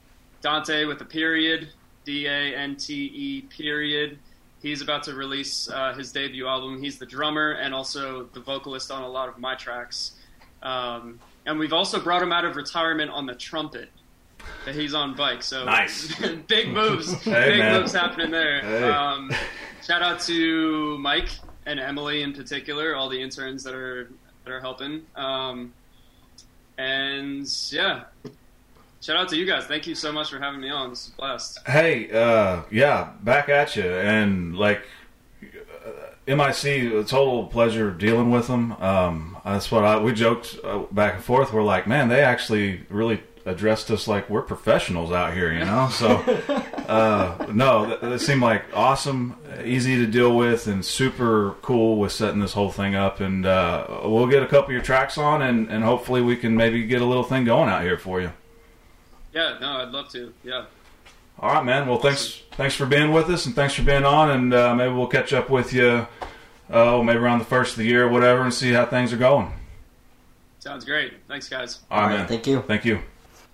Dante 0.41 0.85
with 0.85 1.01
a 1.01 1.05
period, 1.05 1.69
D 2.05 2.27
A 2.27 2.55
N 2.57 2.77
T 2.77 2.95
E 3.13 3.41
period. 3.43 4.19
He's 4.63 4.81
about 4.83 5.03
to 5.05 5.15
release 5.15 5.69
uh, 5.69 5.95
his 5.95 6.13
debut 6.13 6.47
album. 6.47 6.81
He's 6.81 6.97
the 6.97 7.07
drummer 7.07 7.53
and 7.53 7.75
also 7.75 8.29
the 8.33 8.39
vocalist 8.41 8.93
on 8.93 9.03
a 9.03 9.09
lot 9.09 9.29
of 9.29 9.37
my 9.39 9.57
tracks. 9.57 10.13
Um, 10.63 11.19
and 11.45 11.59
we've 11.59 11.73
also 11.73 11.99
brought 11.99 12.23
him 12.23 12.33
out 12.33 12.45
of 12.45 12.55
retirement 12.55 13.11
on 13.11 13.27
the 13.27 13.35
trumpet. 13.35 13.89
That 14.65 14.77
he's 14.77 14.95
on 14.95 15.17
bike, 15.17 15.43
so 15.43 15.65
Nice. 15.65 16.15
big 16.47 16.69
moves, 16.69 17.13
Hey, 17.25 17.51
big 17.51 17.59
man. 17.59 17.81
moves 17.81 17.93
happening 17.93 18.31
there. 18.31 18.61
Hey. 18.61 18.89
Um, 18.91 19.33
shout 19.85 20.03
out 20.03 20.21
to 20.21 20.99
Mike 20.99 21.31
and 21.67 21.81
Emily 21.81 22.23
in 22.23 22.33
particular, 22.33 22.95
all 22.95 23.09
the 23.09 23.21
interns 23.21 23.65
that 23.65 23.75
are 23.75 24.09
that 24.45 24.53
are 24.53 24.61
helping. 24.61 25.03
Um, 25.17 25.73
and 26.79 27.47
yeah, 27.71 28.05
shout 29.01 29.17
out 29.17 29.29
to 29.31 29.37
you 29.37 29.47
guys. 29.47 29.65
Thank 29.67 29.87
you 29.87 29.95
so 29.95 30.13
much 30.13 30.31
for 30.31 30.39
having 30.39 30.61
me 30.61 30.71
on. 30.71 30.91
This 30.91 31.07
is 31.07 31.15
blast. 31.15 31.59
Hey, 31.67 32.11
uh, 32.11 32.63
yeah, 32.71 33.13
back 33.23 33.49
at 33.49 33.77
you, 33.77 33.85
and 33.85 34.57
like 34.57 34.83
uh, 35.43 36.35
MIC, 36.35 36.93
a 36.93 37.05
total 37.05 37.47
pleasure 37.47 37.91
dealing 37.91 38.31
with 38.31 38.47
them. 38.47 38.73
Um, 38.73 39.37
that's 39.45 39.71
what 39.71 39.85
I 39.85 39.99
we 39.99 40.13
joked 40.13 40.59
uh, 40.65 40.81
back 40.91 41.15
and 41.15 41.25
forth. 41.25 41.53
We're 41.53 41.63
like, 41.63 41.87
man, 41.87 42.09
they 42.09 42.23
actually 42.23 42.85
really 42.89 43.23
addressed 43.45 43.91
us 43.91 44.07
like 44.07 44.31
we're 44.31 44.43
professionals 44.43 45.11
out 45.13 45.35
here, 45.35 45.53
you 45.53 45.65
know. 45.65 45.89
So, 45.91 46.09
uh, 46.89 47.47
no, 47.53 47.87
th- 47.87 48.01
they 48.01 48.19
seem 48.19 48.41
like 48.43 48.65
awesome, 48.75 49.37
easy 49.65 49.97
to 49.97 50.07
deal 50.07 50.37
with, 50.37 50.67
and 50.67 50.85
super 50.85 51.57
cool 51.63 51.99
with 51.99 52.13
setting 52.13 52.41
this 52.41 52.53
whole 52.53 52.71
thing 52.71 52.95
up. 52.95 53.21
And 53.21 53.45
uh, 53.47 53.87
we'll 54.05 54.27
get 54.29 54.43
a 54.43 54.47
couple 54.47 54.67
of 54.67 54.71
your 54.73 54.83
tracks 54.83 55.19
on, 55.19 55.43
and, 55.43 55.69
and 55.71 55.83
hopefully 55.85 56.21
we 56.23 56.37
can 56.37 56.57
maybe 56.57 56.85
get 56.87 57.03
a 57.03 57.07
little 57.07 57.25
thing 57.25 57.45
going 57.45 57.69
out 57.69 57.83
here 57.83 57.99
for 57.99 58.21
you. 58.21 58.33
Yeah, 59.33 59.57
no, 59.61 59.79
I'd 59.79 59.89
love 59.91 60.09
to. 60.11 60.33
Yeah, 60.45 60.67
All 61.41 61.53
right, 61.55 61.65
man. 61.65 61.89
Well, 61.89 61.99
thanks 61.99 62.43
thanks 62.53 62.75
for 62.75 62.87
being 62.87 63.13
with 63.13 63.29
us, 63.31 63.47
and 63.47 63.55
thanks 63.55 63.75
for 63.75 63.83
being 63.83 64.05
on. 64.05 64.31
And 64.31 64.53
uh, 64.55 64.75
maybe 64.75 64.93
we'll 64.93 65.07
catch 65.07 65.33
up 65.33 65.49
with 65.51 65.73
you, 65.73 66.07
oh, 66.71 67.03
maybe 67.03 67.19
around 67.19 67.39
the 67.39 67.45
first 67.47 67.73
of 67.73 67.79
the 67.79 67.85
year 67.87 68.05
or 68.07 68.09
whatever, 68.09 68.43
and 68.43 68.53
see 68.53 68.73
how 68.73 68.85
things 68.87 69.13
are 69.13 69.17
going. 69.17 69.51
sounds 70.59 70.85
great. 70.85 71.15
Thanks, 71.29 71.49
guys. 71.49 71.81
All 71.91 71.99
right, 72.01 72.05
All 72.05 72.11
right, 72.11 72.19
man. 72.19 72.29
thank 72.29 72.47
you. 72.47 72.61
Thank 72.61 72.85
you. 72.85 73.01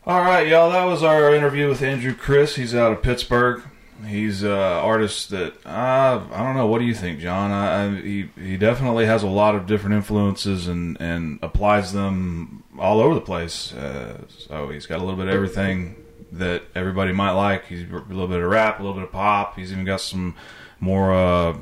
All 0.07 0.21
right, 0.21 0.47
y'all. 0.47 0.71
That 0.71 0.85
was 0.85 1.03
our 1.03 1.35
interview 1.35 1.69
with 1.69 1.83
Andrew 1.83 2.15
Chris. 2.15 2.57
He's 2.57 2.75
out 2.75 2.93
of 2.93 3.03
Pittsburgh. 3.03 3.63
He's 4.07 4.43
an 4.43 4.51
artist 4.53 5.31
that 5.31 5.55
uh, 5.67 6.23
I 6.33 6.39
don't 6.45 6.57
know. 6.57 6.67
What 6.67 6.79
do 6.79 6.85
you 6.85 6.95
think, 6.95 7.19
John? 7.21 7.51
I, 7.51 7.85
I, 7.87 8.01
he 8.01 8.29
he 8.41 8.57
definitely 8.57 9.07
has 9.07 9.23
a 9.23 9.27
lot 9.29 9.55
of 9.55 9.67
different 9.67 9.97
influences 9.97 10.69
and 10.69 10.97
and 11.01 11.39
applies 11.43 11.93
them 11.93 12.63
all 12.79 13.01
over 13.01 13.15
the 13.15 13.21
place. 13.21 13.75
Uh, 13.75 14.23
so 14.29 14.69
he's 14.71 14.87
got 14.87 14.99
a 14.99 15.03
little 15.05 15.17
bit 15.17 15.27
of 15.27 15.35
everything 15.35 15.97
that 16.33 16.63
everybody 16.75 17.13
might 17.13 17.33
like. 17.33 17.67
He's 17.67 17.83
a 17.83 17.93
little 17.93 18.29
bit 18.29 18.39
of 18.41 18.49
rap, 18.49 18.79
a 18.79 18.83
little 18.83 18.95
bit 18.95 19.03
of 19.05 19.13
pop. 19.13 19.57
He's 19.57 19.73
even 19.73 19.85
got 19.85 20.01
some 20.01 20.37
more. 20.81 21.13
Uh, 21.13 21.57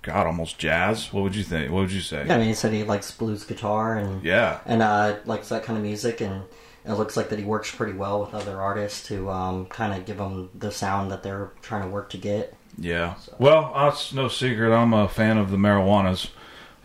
God, 0.00 0.26
almost 0.26 0.58
jazz. 0.58 1.12
What 1.12 1.22
would 1.22 1.34
you 1.36 1.42
think? 1.44 1.70
What 1.72 1.80
would 1.80 1.92
you 1.92 2.00
say? 2.02 2.26
Yeah, 2.26 2.34
I 2.34 2.38
mean, 2.38 2.48
he 2.48 2.54
said 2.54 2.72
he 2.74 2.84
likes 2.84 3.10
blues 3.10 3.44
guitar 3.44 3.96
and 3.96 4.22
Yeah. 4.22 4.60
and 4.66 4.82
uh, 4.82 5.16
likes 5.24 5.48
that 5.50 5.62
kind 5.62 5.78
of 5.78 5.82
music, 5.84 6.20
and 6.20 6.42
it 6.84 6.92
looks 6.92 7.16
like 7.16 7.30
that 7.30 7.38
he 7.38 7.44
works 7.44 7.74
pretty 7.74 7.94
well 7.94 8.20
with 8.20 8.34
other 8.34 8.60
artists 8.60 9.08
to 9.08 9.30
um, 9.30 9.66
kind 9.66 9.94
of 9.94 10.06
give 10.06 10.18
them 10.18 10.50
the 10.54 10.70
sound 10.70 11.10
that 11.10 11.22
they're 11.22 11.52
trying 11.62 11.82
to 11.82 11.88
work 11.88 12.10
to 12.10 12.18
get. 12.18 12.54
Yeah. 12.78 13.14
Well, 13.38 13.72
uh, 13.74 13.88
it's 13.88 14.12
no 14.12 14.28
secret. 14.28 14.74
I'm 14.74 14.92
a 14.92 15.08
fan 15.08 15.38
of 15.38 15.50
the 15.50 15.56
marijuanas, 15.56 16.28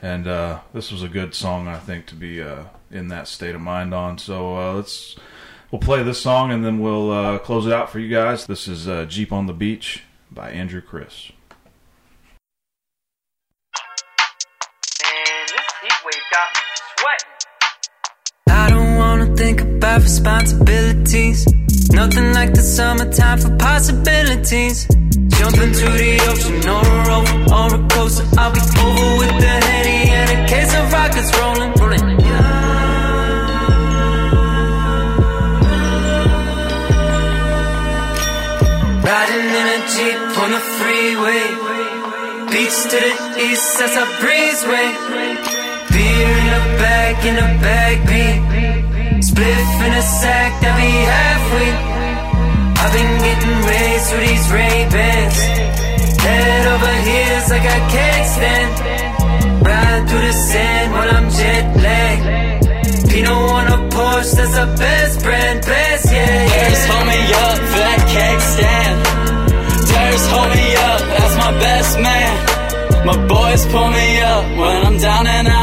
and 0.02 0.28
uh, 0.28 0.60
this 0.74 0.92
was 0.92 1.04
a 1.04 1.10
good 1.10 1.34
song, 1.34 1.68
I 1.68 1.78
think, 1.78 2.06
to 2.08 2.16
be 2.16 2.42
uh, 2.42 2.66
in 2.92 3.10
that 3.10 3.28
state 3.28 3.56
of 3.56 3.62
mind 3.62 3.94
on. 3.94 4.18
So 4.18 4.56
uh, 4.56 4.74
let's 4.74 5.18
we'll 5.72 5.80
play 5.80 6.04
this 6.04 6.22
song, 6.22 6.52
and 6.52 6.64
then 6.64 6.80
we'll 6.80 7.12
uh, 7.12 7.38
close 7.40 7.66
it 7.66 7.74
out 7.74 7.90
for 7.90 8.00
you 8.00 8.10
guys. 8.10 8.46
This 8.46 8.68
is 8.68 8.88
uh, 8.88 9.06
"Jeep 9.06 9.34
on 9.34 9.48
the 9.48 9.54
Beach" 9.54 10.04
by 10.32 10.52
Andrew 10.52 10.82
Chris. 10.82 11.32
Think 19.40 19.62
about 19.62 20.02
responsibilities. 20.02 21.48
Nothing 21.94 22.34
like 22.34 22.52
the 22.54 22.62
summertime 22.62 23.40
for 23.40 23.56
possibilities. 23.56 24.86
Jump 25.38 25.56
into 25.66 25.88
the 26.02 26.12
ocean 26.30 26.60
or 26.76 26.84
a 26.84 27.08
rover 27.08 27.40
or 27.58 27.70
a 27.80 27.82
coaster. 27.88 28.26
I'll 28.38 28.52
be 28.52 28.60
over 28.60 29.10
with 29.22 29.36
the 29.46 29.56
heady 29.68 30.00
and 30.20 30.30
a 30.36 30.40
case 30.52 30.74
of 30.80 30.92
rockets 30.92 31.32
rolling, 31.40 31.72
rolling. 31.80 32.06
Riding 39.08 39.48
in 39.60 39.68
a 39.76 39.80
jeep 39.94 40.20
on 40.44 40.50
the 40.56 40.64
freeway. 40.78 41.44
Beach 42.52 42.78
to 42.92 43.00
the 43.08 43.14
east, 43.48 43.80
that's 43.80 43.96
a 43.96 44.06
breezeway. 44.20 44.88
Beer 45.94 46.32
in 46.44 46.50
a 46.60 46.64
bag, 46.82 47.26
in 47.26 47.38
a 47.38 47.48
bag. 47.64 47.79
Spliff 49.40 49.88
in 49.88 49.94
a 49.94 50.02
sack, 50.20 50.52
that 50.60 50.76
be 50.76 50.92
halfway. 51.16 51.72
I've 52.76 52.92
been 52.92 53.14
getting 53.24 53.58
raised 53.72 54.06
through 54.12 54.24
these 54.28 54.48
Ray-Bans. 54.52 55.40
Head 56.20 56.64
over 56.68 56.96
heels 57.08 57.48
like 57.48 57.68
I 57.78 57.80
can't 57.96 58.28
stand. 58.36 58.72
Ride 59.64 60.04
through 60.10 60.26
the 60.28 60.36
sand 60.36 60.88
while 60.92 61.12
I'm 61.16 61.28
jet 61.40 61.66
lagged. 61.72 62.26
P 63.08 63.24
Porsche, 63.96 64.36
that's 64.36 64.58
our 64.60 64.72
best 64.76 65.22
friend, 65.24 65.56
best, 65.64 66.06
yeah, 66.12 66.20
yeah. 66.20 66.52
Paris, 66.60 66.84
hold 66.92 67.08
me 67.08 67.22
up 67.48 67.60
for 67.72 67.82
that 67.88 68.02
cake 68.12 68.44
stand. 68.54 68.98
Paris, 69.88 70.26
hold 70.36 70.52
me 70.52 70.68
up, 70.90 71.02
that's 71.16 71.36
my 71.46 71.52
best 71.64 71.92
man. 72.08 72.34
My 73.08 73.18
boys 73.24 73.64
pull 73.72 73.88
me 73.88 74.08
up 74.20 74.46
when 74.60 74.78
I'm 74.84 74.98
down 75.00 75.28
and 75.28 75.48
out. 75.48 75.59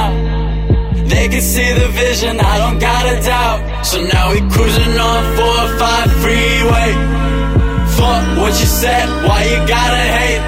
Can 1.37 1.45
see 1.45 1.71
the 1.75 1.89
vision, 1.89 2.41
I 2.41 2.57
don't 2.57 2.79
got 2.79 3.05
a 3.05 3.21
doubt. 3.21 3.85
So 3.85 4.01
now 4.01 4.33
we 4.33 4.41
cruising 4.49 4.97
on 4.97 5.21
405 5.37 6.13
freeway. 6.25 6.91
Fuck 7.93 8.25
what 8.41 8.53
you 8.57 8.65
said, 8.65 9.05
why 9.29 9.45
you 9.45 9.59
gotta 9.69 10.05
hate? 10.17 10.43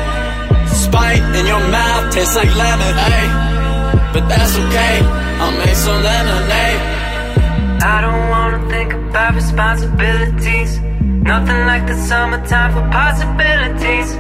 Spite 0.73 1.21
in 1.37 1.45
your 1.45 1.61
mouth 1.69 2.15
tastes 2.15 2.37
like 2.37 2.49
lemonade. 2.57 3.33
But 4.15 4.29
that's 4.33 4.57
okay, 4.57 5.05
I'll 5.45 5.59
make 5.61 5.77
some 5.77 6.01
lemonade. 6.03 6.81
I 7.85 7.97
don't 8.01 8.25
wanna 8.33 8.61
think 8.73 8.95
about 8.95 9.35
responsibilities. 9.35 10.81
Nothing 11.23 11.67
like 11.67 11.87
the 11.87 11.97
summertime 11.97 12.73
for 12.73 12.87
possibilities. 12.91 14.15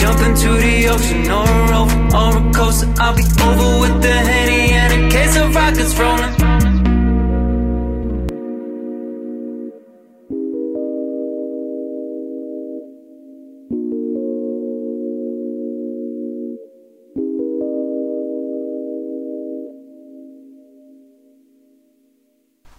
Jump 0.00 0.20
into 0.26 0.50
the 0.56 0.88
ocean 0.88 1.30
or 1.30 1.44
a 1.44 1.70
rover 1.70 2.00
or 2.16 2.48
a 2.48 2.52
coaster. 2.52 2.92
I'll 2.98 3.14
be 3.14 3.24
over 3.42 3.80
with 3.80 4.02
the 4.02 4.12
henny 4.12 4.72
and 4.72 4.92
a 4.92 5.10
case 5.10 5.36
of 5.36 5.54
rockets 5.54 5.98
rolling. 5.98 6.47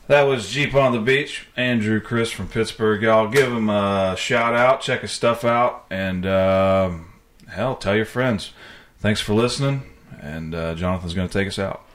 That 0.09 0.23
was 0.23 0.49
Jeep 0.49 0.73
on 0.73 0.91
the 0.91 0.99
Beach. 0.99 1.45
Andrew 1.55 2.01
Chris 2.01 2.31
from 2.31 2.47
Pittsburgh. 2.47 3.03
Y'all 3.03 3.27
give 3.27 3.53
him 3.53 3.69
a 3.69 4.15
shout 4.17 4.55
out, 4.55 4.81
check 4.81 5.01
his 5.01 5.11
stuff 5.11 5.45
out, 5.45 5.85
and 5.91 6.25
um 6.25 7.13
hell, 7.47 7.75
tell 7.75 7.95
your 7.95 8.05
friends. 8.05 8.51
Thanks 8.97 9.21
for 9.21 9.35
listening, 9.35 9.83
and 10.19 10.55
uh, 10.55 10.73
Jonathan's 10.73 11.13
going 11.13 11.27
to 11.27 11.33
take 11.33 11.47
us 11.47 11.59
out. 11.59 11.85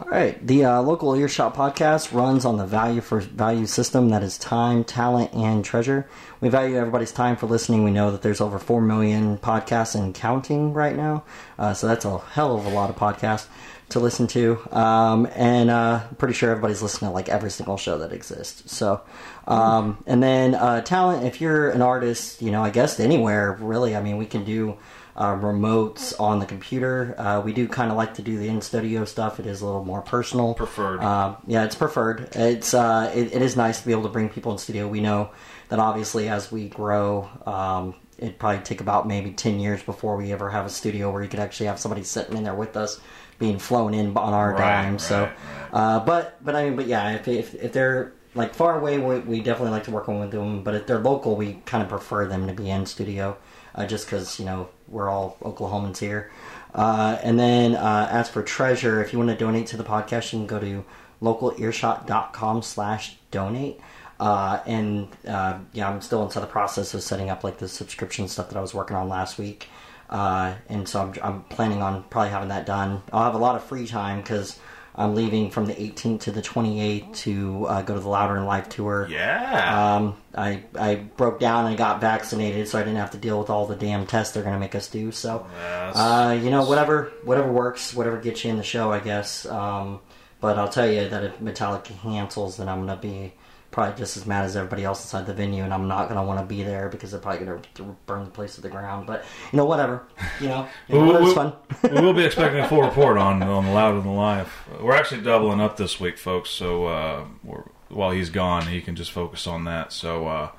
All 0.00 0.08
right. 0.08 0.46
The 0.46 0.66
uh, 0.66 0.82
local 0.82 1.12
earshot 1.16 1.56
podcast 1.56 2.14
runs 2.14 2.44
on 2.44 2.58
the 2.58 2.64
value 2.64 3.00
for 3.00 3.18
value 3.18 3.66
system 3.66 4.10
that 4.10 4.22
is 4.22 4.38
time, 4.38 4.84
talent, 4.84 5.32
and 5.34 5.64
treasure. 5.64 6.08
We 6.40 6.50
value 6.50 6.76
everybody's 6.76 7.10
time 7.10 7.34
for 7.36 7.46
listening. 7.46 7.82
We 7.82 7.90
know 7.90 8.12
that 8.12 8.22
there's 8.22 8.40
over 8.40 8.60
four 8.60 8.80
million 8.80 9.36
podcasts 9.36 9.96
and 9.96 10.14
counting 10.14 10.72
right 10.74 10.94
now, 10.94 11.24
uh, 11.58 11.74
so 11.74 11.88
that's 11.88 12.04
a 12.04 12.18
hell 12.18 12.56
of 12.56 12.66
a 12.66 12.70
lot 12.70 12.88
of 12.88 12.94
podcasts 12.94 13.48
to 13.90 14.00
listen 14.00 14.26
to. 14.28 14.58
Um, 14.70 15.28
and 15.34 15.70
uh, 15.70 16.02
I'm 16.08 16.16
pretty 16.16 16.34
sure 16.34 16.50
everybody's 16.50 16.82
listening 16.82 17.10
to 17.10 17.14
like 17.14 17.28
every 17.28 17.50
single 17.50 17.76
show 17.76 17.98
that 17.98 18.12
exists. 18.12 18.74
So, 18.74 19.00
um, 19.46 20.02
and 20.06 20.22
then 20.22 20.54
uh, 20.54 20.82
talent. 20.82 21.24
If 21.24 21.40
you're 21.40 21.70
an 21.70 21.82
artist, 21.82 22.42
you 22.42 22.50
know, 22.50 22.62
I 22.62 22.70
guess 22.70 23.00
anywhere 23.00 23.56
really. 23.60 23.96
I 23.96 24.02
mean, 24.02 24.16
we 24.18 24.26
can 24.26 24.44
do 24.44 24.78
uh, 25.18 25.34
remotes 25.34 26.18
on 26.20 26.38
the 26.38 26.46
computer. 26.46 27.14
Uh, 27.18 27.40
we 27.40 27.52
do 27.52 27.66
kind 27.66 27.90
of 27.90 27.96
like 27.96 28.14
to 28.14 28.22
do 28.22 28.38
the 28.38 28.46
in 28.48 28.60
studio 28.60 29.04
stuff. 29.04 29.40
It 29.40 29.46
is 29.46 29.60
a 29.60 29.66
little 29.66 29.84
more 29.84 30.00
personal. 30.00 30.54
Preferred. 30.54 31.00
Uh, 31.00 31.34
yeah, 31.46 31.64
it's 31.64 31.74
preferred. 31.74 32.28
It's 32.36 32.72
uh, 32.72 33.12
it, 33.14 33.34
it 33.34 33.42
is 33.42 33.56
nice 33.56 33.80
to 33.80 33.86
be 33.86 33.92
able 33.92 34.04
to 34.04 34.10
bring 34.10 34.28
people 34.28 34.52
in 34.52 34.58
studio. 34.58 34.86
We 34.86 35.00
know 35.00 35.30
that 35.70 35.80
obviously 35.80 36.28
as 36.28 36.52
we 36.52 36.68
grow, 36.68 37.28
um, 37.46 37.96
it'd 38.16 38.38
probably 38.38 38.62
take 38.62 38.80
about 38.80 39.08
maybe 39.08 39.32
ten 39.32 39.58
years 39.58 39.82
before 39.82 40.16
we 40.16 40.32
ever 40.32 40.50
have 40.50 40.66
a 40.66 40.70
studio 40.70 41.10
where 41.10 41.22
you 41.22 41.28
could 41.28 41.40
actually 41.40 41.66
have 41.66 41.80
somebody 41.80 42.04
sitting 42.04 42.36
in 42.36 42.44
there 42.44 42.54
with 42.54 42.76
us, 42.76 43.00
being 43.38 43.58
flown 43.58 43.94
in 43.94 44.16
on 44.16 44.32
our 44.34 44.52
Right, 44.52 44.58
dime. 44.58 44.92
right, 44.92 45.00
so, 45.00 45.22
right. 45.24 45.32
uh, 45.72 46.00
but 46.00 46.36
but 46.44 46.54
I 46.56 46.64
mean, 46.64 46.76
but 46.76 46.86
yeah, 46.86 47.12
if 47.12 47.28
if, 47.28 47.54
if 47.54 47.72
they're 47.72 48.12
like 48.34 48.54
far 48.54 48.78
away, 48.78 48.98
we, 48.98 49.18
we 49.20 49.40
definitely 49.40 49.70
like 49.72 49.84
to 49.84 49.90
work 49.90 50.08
on 50.08 50.20
with 50.20 50.30
them. 50.30 50.62
But 50.62 50.74
if 50.74 50.86
they're 50.86 50.98
local, 50.98 51.36
we 51.36 51.54
kind 51.66 51.82
of 51.82 51.88
prefer 51.88 52.26
them 52.26 52.46
to 52.46 52.52
be 52.52 52.68
in 52.70 52.86
studio, 52.86 53.36
uh, 53.74 53.86
just 53.86 54.06
because 54.06 54.38
you 54.38 54.44
know 54.44 54.68
we're 54.88 55.08
all 55.08 55.36
Oklahomans 55.42 55.98
here. 55.98 56.30
Uh, 56.74 57.18
and 57.22 57.38
then 57.38 57.74
uh, 57.74 58.08
as 58.10 58.28
for 58.28 58.42
treasure, 58.42 59.02
if 59.02 59.12
you 59.12 59.18
want 59.18 59.30
to 59.30 59.36
donate 59.36 59.66
to 59.68 59.76
the 59.76 59.84
podcast, 59.84 60.32
you 60.32 60.38
can 60.40 60.46
go 60.46 60.58
to 60.60 60.84
localearshot.com 61.22 62.62
slash 62.62 63.16
donate. 63.30 63.80
Uh, 64.20 64.60
and 64.66 65.08
uh, 65.26 65.58
yeah, 65.72 65.88
I'm 65.88 66.00
still 66.00 66.24
into 66.24 66.40
the 66.40 66.46
process 66.46 66.92
of 66.94 67.02
setting 67.02 67.30
up 67.30 67.44
like 67.44 67.58
the 67.58 67.68
subscription 67.68 68.26
stuff 68.28 68.48
that 68.48 68.56
I 68.58 68.60
was 68.60 68.74
working 68.74 68.96
on 68.96 69.08
last 69.08 69.38
week. 69.38 69.68
Uh, 70.08 70.54
and 70.68 70.88
so 70.88 71.02
I'm, 71.02 71.14
I'm 71.22 71.42
planning 71.44 71.82
on 71.82 72.02
probably 72.04 72.30
having 72.30 72.48
that 72.48 72.66
done. 72.66 73.02
I'll 73.12 73.24
have 73.24 73.34
a 73.34 73.38
lot 73.38 73.56
of 73.56 73.64
free 73.64 73.86
time 73.86 74.20
because 74.20 74.58
I'm 74.94 75.14
leaving 75.14 75.50
from 75.50 75.66
the 75.66 75.74
18th 75.74 76.22
to 76.22 76.32
the 76.32 76.42
28th 76.42 77.14
to 77.18 77.66
uh, 77.66 77.82
go 77.82 77.94
to 77.94 78.00
the 78.00 78.08
Louder 78.08 78.34
Than 78.34 78.46
Life 78.46 78.68
tour. 78.68 79.06
Yeah. 79.08 79.96
Um, 79.96 80.16
I 80.34 80.64
I 80.78 80.96
broke 80.96 81.38
down 81.38 81.66
and 81.66 81.76
got 81.78 82.00
vaccinated, 82.00 82.68
so 82.68 82.78
I 82.78 82.82
didn't 82.82 82.96
have 82.96 83.12
to 83.12 83.18
deal 83.18 83.38
with 83.38 83.48
all 83.48 83.66
the 83.66 83.76
damn 83.76 84.06
tests 84.06 84.34
they're 84.34 84.42
gonna 84.42 84.58
make 84.58 84.74
us 84.74 84.88
do. 84.88 85.12
So, 85.12 85.46
uh, 85.94 86.38
you 86.42 86.50
know, 86.50 86.64
whatever 86.64 87.12
whatever 87.22 87.52
works, 87.52 87.94
whatever 87.94 88.16
gets 88.18 88.44
you 88.44 88.50
in 88.50 88.56
the 88.56 88.64
show, 88.64 88.90
I 88.90 88.98
guess. 89.00 89.46
Um, 89.46 90.00
but 90.40 90.58
I'll 90.58 90.68
tell 90.68 90.90
you 90.90 91.08
that 91.08 91.22
if 91.22 91.38
Metallica 91.38 91.96
cancels, 92.02 92.56
then 92.56 92.68
I'm 92.68 92.80
gonna 92.80 92.96
be 93.00 93.34
probably 93.70 93.96
just 93.98 94.16
as 94.16 94.24
mad 94.26 94.44
as 94.44 94.56
everybody 94.56 94.84
else 94.84 95.04
inside 95.04 95.26
the 95.26 95.34
venue, 95.34 95.62
and 95.62 95.72
I'm 95.74 95.88
not 95.88 96.08
gonna 96.08 96.24
want 96.24 96.40
to 96.40 96.46
be 96.46 96.62
there 96.62 96.88
because 96.88 97.10
they're 97.10 97.20
probably 97.20 97.44
gonna 97.46 97.60
th- 97.74 97.88
burn 98.06 98.24
the 98.24 98.30
place 98.30 98.54
to 98.54 98.60
the 98.60 98.68
ground. 98.68 99.06
But 99.06 99.24
you 99.52 99.56
know, 99.56 99.64
whatever. 99.66 100.02
You 100.40 100.48
know, 100.48 100.68
you 100.88 100.94
know 100.96 101.00
We- 101.02 101.06
whatever's 101.08 101.28
we- 101.28 101.34
fun. 101.34 101.52
we 101.94 102.00
will 102.00 102.14
be 102.14 102.24
expecting 102.24 102.60
a 102.60 102.68
full 102.68 102.82
report 102.82 103.18
on 103.18 103.42
on 103.42 103.64
the 103.66 103.72
Loud 103.72 103.94
and 103.94 104.04
the 104.04 104.10
Live. 104.10 104.52
We're 104.80 104.94
actually 104.94 105.20
doubling 105.22 105.60
up 105.60 105.76
this 105.76 106.00
week, 106.00 106.18
folks. 106.18 106.50
So 106.50 106.86
uh, 106.86 107.24
we're, 107.44 107.64
while 107.88 108.10
he's 108.10 108.30
gone, 108.30 108.66
he 108.66 108.80
can 108.80 108.96
just 108.96 109.12
focus 109.12 109.46
on 109.46 109.64
that. 109.64 109.92
So 109.92 110.26
uh, 110.26 110.50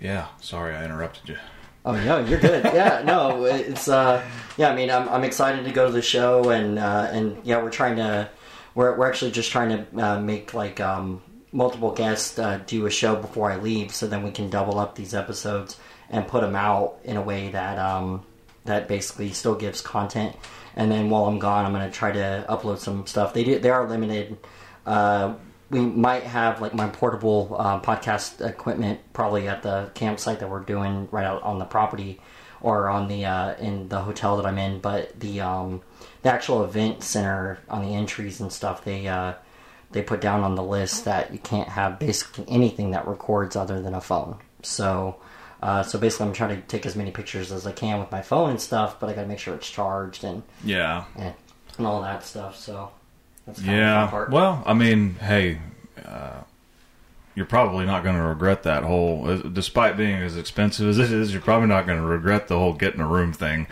yeah, 0.00 0.28
sorry 0.40 0.74
I 0.74 0.84
interrupted 0.84 1.28
you. 1.30 1.36
Oh 1.86 1.92
no, 1.92 2.18
you're 2.24 2.40
good. 2.40 2.64
Yeah, 2.64 3.02
no, 3.04 3.44
it's 3.44 3.88
uh, 3.88 4.24
yeah. 4.56 4.70
I 4.70 4.74
mean, 4.74 4.90
I'm 4.90 5.08
I'm 5.10 5.24
excited 5.24 5.64
to 5.66 5.70
go 5.70 5.86
to 5.86 5.92
the 5.92 6.00
show, 6.02 6.48
and 6.50 6.78
uh, 6.78 7.08
and 7.12 7.36
yeah, 7.44 7.62
we're 7.62 7.70
trying 7.70 7.96
to, 7.96 8.28
we're 8.74 8.96
we're 8.96 9.06
actually 9.06 9.32
just 9.32 9.50
trying 9.52 9.68
to 9.68 10.02
uh, 10.02 10.18
make 10.20 10.54
like 10.54 10.80
um 10.80 11.20
multiple 11.54 11.92
guests 11.92 12.38
uh, 12.38 12.60
do 12.66 12.84
a 12.84 12.90
show 12.90 13.14
before 13.14 13.50
I 13.50 13.56
leave, 13.56 13.94
so 13.94 14.06
then 14.06 14.24
we 14.24 14.32
can 14.32 14.50
double 14.50 14.78
up 14.78 14.96
these 14.96 15.14
episodes 15.14 15.78
and 16.10 16.26
put 16.26 16.42
them 16.42 16.56
out 16.56 16.98
in 17.04 17.16
a 17.16 17.22
way 17.22 17.48
that 17.50 17.78
um 17.78 18.26
that 18.64 18.88
basically 18.88 19.30
still 19.32 19.54
gives 19.54 19.80
content. 19.80 20.36
And 20.76 20.90
then 20.90 21.08
while 21.10 21.26
I'm 21.26 21.38
gone, 21.38 21.64
I'm 21.64 21.72
gonna 21.72 21.90
try 21.90 22.12
to 22.12 22.44
upload 22.48 22.78
some 22.78 23.06
stuff. 23.06 23.32
They 23.32 23.44
do 23.44 23.58
they 23.58 23.70
are 23.70 23.88
limited. 23.88 24.36
Uh, 24.84 25.34
we 25.70 25.80
might 25.80 26.24
have 26.24 26.60
like 26.60 26.74
my 26.74 26.88
portable 26.88 27.56
uh, 27.58 27.80
podcast 27.80 28.46
equipment 28.46 29.00
probably 29.12 29.48
at 29.48 29.62
the 29.62 29.90
campsite 29.94 30.40
that 30.40 30.50
we're 30.50 30.60
doing 30.60 31.08
right 31.10 31.24
out 31.24 31.42
on 31.42 31.58
the 31.58 31.64
property 31.64 32.20
or 32.60 32.88
on 32.88 33.08
the 33.08 33.24
uh, 33.24 33.54
in 33.56 33.88
the 33.88 34.00
hotel 34.00 34.36
that 34.36 34.46
I'm 34.46 34.58
in. 34.58 34.80
But 34.80 35.18
the 35.20 35.40
um, 35.40 35.82
the 36.22 36.32
actual 36.32 36.64
event 36.64 37.04
center 37.04 37.60
on 37.68 37.82
the 37.82 37.94
entries 37.94 38.40
and 38.40 38.52
stuff 38.52 38.84
they 38.84 39.06
uh, 39.06 39.34
they 39.94 40.02
put 40.02 40.20
down 40.20 40.42
on 40.42 40.54
the 40.54 40.62
list 40.62 41.06
that 41.06 41.32
you 41.32 41.38
can't 41.38 41.70
have 41.70 41.98
basically 41.98 42.44
anything 42.48 42.90
that 42.90 43.08
records 43.08 43.56
other 43.56 43.80
than 43.80 43.94
a 43.94 44.00
phone. 44.02 44.36
So. 44.62 45.16
Uh, 45.62 45.82
so 45.82 45.98
basically, 45.98 46.26
I'm 46.26 46.34
trying 46.34 46.60
to 46.60 46.68
take 46.68 46.84
as 46.84 46.94
many 46.94 47.10
pictures 47.10 47.50
as 47.50 47.66
I 47.66 47.72
can 47.72 47.98
with 47.98 48.12
my 48.12 48.20
phone 48.20 48.50
and 48.50 48.60
stuff, 48.60 49.00
but 49.00 49.08
I 49.08 49.14
got 49.14 49.22
to 49.22 49.26
make 49.28 49.38
sure 49.38 49.54
it's 49.54 49.70
charged 49.70 50.22
and, 50.22 50.42
Yeah, 50.62 51.04
and 51.16 51.32
and 51.78 51.86
all 51.86 52.02
that 52.02 52.22
stuff. 52.22 52.58
So 52.58 52.90
that's 53.46 53.60
kind 53.60 53.70
of 53.70 53.76
the 53.76 53.80
yeah. 53.80 54.06
part. 54.08 54.28
Well, 54.30 54.62
I 54.66 54.74
mean, 54.74 55.14
hey, 55.14 55.60
uh, 56.04 56.42
you're 57.34 57.46
probably 57.46 57.86
not 57.86 58.02
going 58.04 58.16
to 58.16 58.22
regret 58.22 58.62
that 58.64 58.82
whole. 58.82 59.26
uh, 59.26 59.36
Despite 59.38 59.96
being 59.96 60.16
as 60.16 60.36
expensive 60.36 60.86
as 60.86 60.98
it 60.98 61.10
is, 61.10 61.32
you're 61.32 61.40
probably 61.40 61.68
not 61.68 61.86
going 61.86 61.98
to 61.98 62.04
regret 62.06 62.48
the 62.48 62.58
whole 62.58 62.74
getting 62.74 63.00
a 63.00 63.06
room 63.08 63.32
thing. 63.32 63.66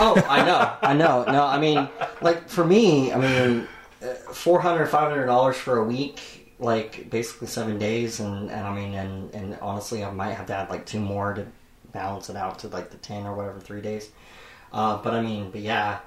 Oh, 0.00 0.20
I 0.28 0.44
know, 0.44 0.72
I 0.82 0.92
know. 0.92 1.24
No, 1.24 1.44
I 1.46 1.60
mean, 1.60 1.88
like 2.20 2.48
for 2.48 2.64
me, 2.64 3.12
I 3.12 3.16
mean, 3.16 3.68
uh, 4.02 4.14
four 4.32 4.60
hundred, 4.60 4.86
five 4.86 5.10
hundred 5.10 5.26
dollars 5.26 5.56
for 5.56 5.78
a 5.78 5.84
week, 5.84 6.52
like 6.58 7.10
basically 7.10 7.46
seven 7.48 7.78
days, 7.78 8.20
and, 8.20 8.50
and 8.50 8.66
I 8.66 8.74
mean, 8.74 8.94
and 8.94 9.34
and 9.34 9.58
honestly, 9.60 10.04
I 10.04 10.10
might 10.10 10.32
have 10.34 10.46
to 10.46 10.54
add 10.54 10.70
like 10.70 10.86
two 10.86 11.00
more 11.00 11.34
to 11.34 11.46
balance 11.92 12.30
it 12.30 12.36
out 12.36 12.60
to 12.60 12.68
like 12.68 12.90
the 12.90 12.98
ten 12.98 13.26
or 13.26 13.34
whatever 13.34 13.60
three 13.60 13.80
days. 13.80 14.10
Uh, 14.72 14.98
but 15.02 15.14
I 15.14 15.20
mean, 15.22 15.50
but 15.50 15.62
yeah, 15.62 16.00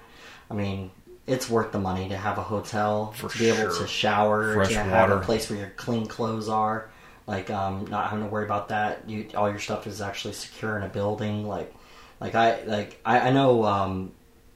I 0.49 0.53
mean, 0.53 0.91
it's 1.27 1.49
worth 1.49 1.71
the 1.71 1.79
money 1.79 2.09
to 2.09 2.17
have 2.17 2.37
a 2.37 2.43
hotel, 2.43 3.11
For 3.13 3.29
to 3.29 3.37
be 3.37 3.49
able 3.49 3.73
to 3.75 3.87
shower, 3.87 4.53
Fresh 4.53 4.69
to 4.69 4.75
have 4.83 5.09
water. 5.09 5.21
a 5.21 5.25
place 5.25 5.49
where 5.49 5.59
your 5.59 5.69
clean 5.71 6.05
clothes 6.05 6.49
are. 6.49 6.89
Like, 7.27 7.49
um, 7.49 7.85
not 7.85 8.09
having 8.09 8.25
to 8.25 8.31
worry 8.31 8.45
about 8.45 8.69
that. 8.69 9.07
You, 9.07 9.27
all 9.35 9.49
your 9.49 9.59
stuff 9.59 9.87
is 9.87 10.01
actually 10.01 10.33
secure 10.33 10.75
in 10.77 10.83
a 10.83 10.89
building. 10.89 11.47
Like, 11.47 11.73
like 12.19 12.35
I 12.35 12.63
like 12.63 12.99
I, 13.05 13.29
I 13.29 13.31
know 13.31 13.63
um, 13.63 14.11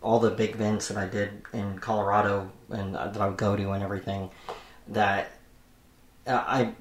all 0.06 0.20
the 0.20 0.30
big 0.30 0.52
events 0.52 0.88
that 0.90 0.98
I 0.98 1.08
did 1.08 1.42
in 1.52 1.80
Colorado 1.80 2.52
and 2.70 2.96
uh, 2.96 3.08
that 3.08 3.20
I 3.20 3.28
would 3.28 3.38
go 3.38 3.56
to 3.56 3.72
and 3.72 3.84
everything. 3.84 4.30
That 4.90 5.32
uh, 6.28 6.44
I, 6.46 6.74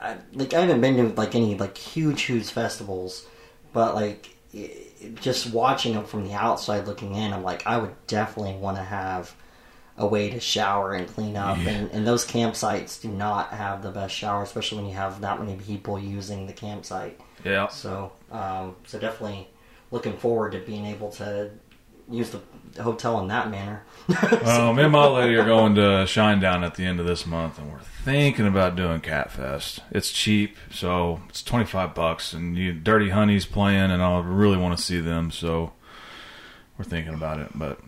I 0.00 0.16
like 0.34 0.52
I 0.52 0.60
haven't 0.60 0.82
been 0.82 0.96
to 0.96 1.14
like 1.14 1.34
any 1.34 1.56
like 1.56 1.78
huge 1.78 2.22
huge 2.22 2.50
festivals, 2.50 3.26
but 3.72 3.94
like 3.94 4.36
just 5.14 5.52
watching 5.52 5.94
them 5.94 6.04
from 6.04 6.24
the 6.28 6.34
outside 6.34 6.86
looking 6.86 7.14
in, 7.14 7.32
I'm 7.32 7.42
like 7.42 7.66
I 7.66 7.78
would 7.78 7.94
definitely 8.06 8.56
want 8.56 8.76
to 8.76 8.82
have 8.82 9.34
a 9.98 10.06
way 10.06 10.28
to 10.28 10.38
shower 10.38 10.92
and 10.92 11.08
clean 11.08 11.34
up. 11.34 11.56
And, 11.56 11.90
and 11.90 12.06
those 12.06 12.26
campsites 12.26 13.00
do 13.00 13.08
not 13.08 13.54
have 13.54 13.82
the 13.82 13.90
best 13.90 14.14
shower, 14.14 14.42
especially 14.42 14.76
when 14.76 14.86
you 14.86 14.94
have 14.94 15.22
that 15.22 15.40
many 15.40 15.56
people 15.56 15.98
using 15.98 16.46
the 16.46 16.52
campsite. 16.52 17.18
Yeah. 17.42 17.68
So, 17.68 18.12
um, 18.30 18.76
so 18.86 18.98
definitely 18.98 19.48
looking 19.90 20.18
forward 20.18 20.52
to 20.52 20.58
being 20.58 20.84
able 20.84 21.10
to 21.12 21.50
use 22.10 22.30
the 22.30 22.40
hotel 22.82 23.20
in 23.20 23.28
that 23.28 23.50
manner. 23.50 23.82
Well, 24.22 24.72
me 24.72 24.84
and 24.84 24.92
my 24.92 25.06
lady 25.06 25.34
are 25.34 25.44
going 25.44 25.74
to 25.74 25.80
Shinedown 26.06 26.64
at 26.64 26.76
the 26.76 26.84
end 26.84 27.00
of 27.00 27.06
this 27.06 27.26
month, 27.26 27.58
and 27.58 27.72
we're 27.72 27.80
thinking 27.80 28.46
about 28.46 28.76
doing 28.76 29.00
KATT 29.00 29.32
Fest. 29.32 29.80
It's 29.90 30.12
cheap, 30.12 30.56
so 30.70 31.20
it's 31.28 31.42
twenty 31.42 31.64
five 31.64 31.94
bucks, 31.94 32.32
and 32.32 32.56
you 32.56 32.72
Dirty 32.72 33.10
Honey's 33.10 33.46
playing, 33.46 33.90
and 33.90 34.00
I 34.00 34.20
really 34.20 34.56
want 34.56 34.76
to 34.78 34.82
see 34.82 35.00
them, 35.00 35.32
so 35.32 35.72
we're 36.78 36.84
thinking 36.84 37.14
about 37.14 37.40
it. 37.40 37.48
But 37.54 37.80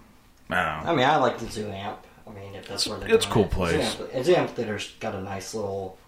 I 0.51 0.55
don't 0.77 0.85
know. 0.85 0.91
I 0.93 0.95
mean, 0.97 1.07
I 1.07 1.17
like 1.17 1.39
the 1.39 1.49
zoo 1.49 1.69
amp. 1.69 2.05
I 2.27 2.31
mean, 2.33 2.55
if 2.57 2.67
that's 2.67 2.87
where 2.89 2.99
they're 2.99 3.15
it's 3.15 3.27
cool 3.27 3.45
it. 3.45 3.51
place. 3.53 3.97
Zoo 3.97 4.09
amp, 4.13 4.25
zoo 4.25 4.35
amphitheater's 4.35 4.93
got 4.99 5.15
a 5.15 5.21
nice 5.23 5.55
little 5.55 5.99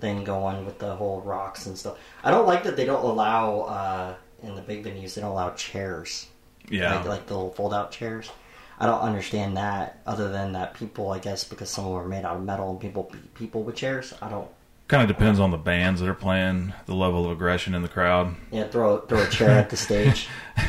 thing 0.00 0.24
going 0.24 0.66
with 0.66 0.78
the 0.80 0.96
whole 0.96 1.20
rocks 1.20 1.66
and 1.66 1.78
stuff. 1.78 1.98
I 2.24 2.32
don't 2.32 2.46
like 2.46 2.64
that 2.64 2.76
they 2.76 2.84
don't 2.84 3.04
allow 3.04 3.60
uh, 3.60 4.14
in 4.42 4.56
the 4.56 4.62
big 4.62 4.84
venues. 4.84 5.14
They 5.14 5.20
don't 5.20 5.30
allow 5.30 5.50
chairs, 5.50 6.26
Yeah, 6.68 6.96
like 6.96 7.06
like 7.06 7.26
the 7.26 7.34
little 7.34 7.52
fold 7.52 7.74
out 7.74 7.90
chairs. 7.92 8.30
I 8.78 8.86
don't 8.86 9.00
understand 9.00 9.56
that. 9.58 10.00
Other 10.06 10.30
than 10.30 10.52
that, 10.52 10.74
people, 10.74 11.10
I 11.12 11.18
guess, 11.20 11.44
because 11.44 11.70
some 11.70 11.84
of 11.84 11.92
them 11.92 12.00
are 12.02 12.08
made 12.08 12.24
out 12.24 12.36
of 12.36 12.42
metal 12.42 12.70
and 12.70 12.80
people 12.80 13.08
beat 13.12 13.34
people 13.34 13.62
with 13.62 13.76
chairs. 13.76 14.12
I 14.20 14.28
don't. 14.28 14.48
kind 14.88 15.02
of 15.08 15.08
depends 15.16 15.38
on 15.38 15.50
the 15.50 15.56
bands 15.58 16.00
that 16.00 16.08
are 16.08 16.14
playing, 16.14 16.72
the 16.86 16.94
level 16.94 17.24
of 17.26 17.30
aggression 17.30 17.74
in 17.74 17.82
the 17.82 17.88
crowd. 17.88 18.34
Yeah, 18.50 18.66
throw 18.68 18.98
throw 19.02 19.22
a 19.22 19.28
chair 19.28 19.50
at 19.50 19.70
the 19.70 19.76
stage. 19.76 20.28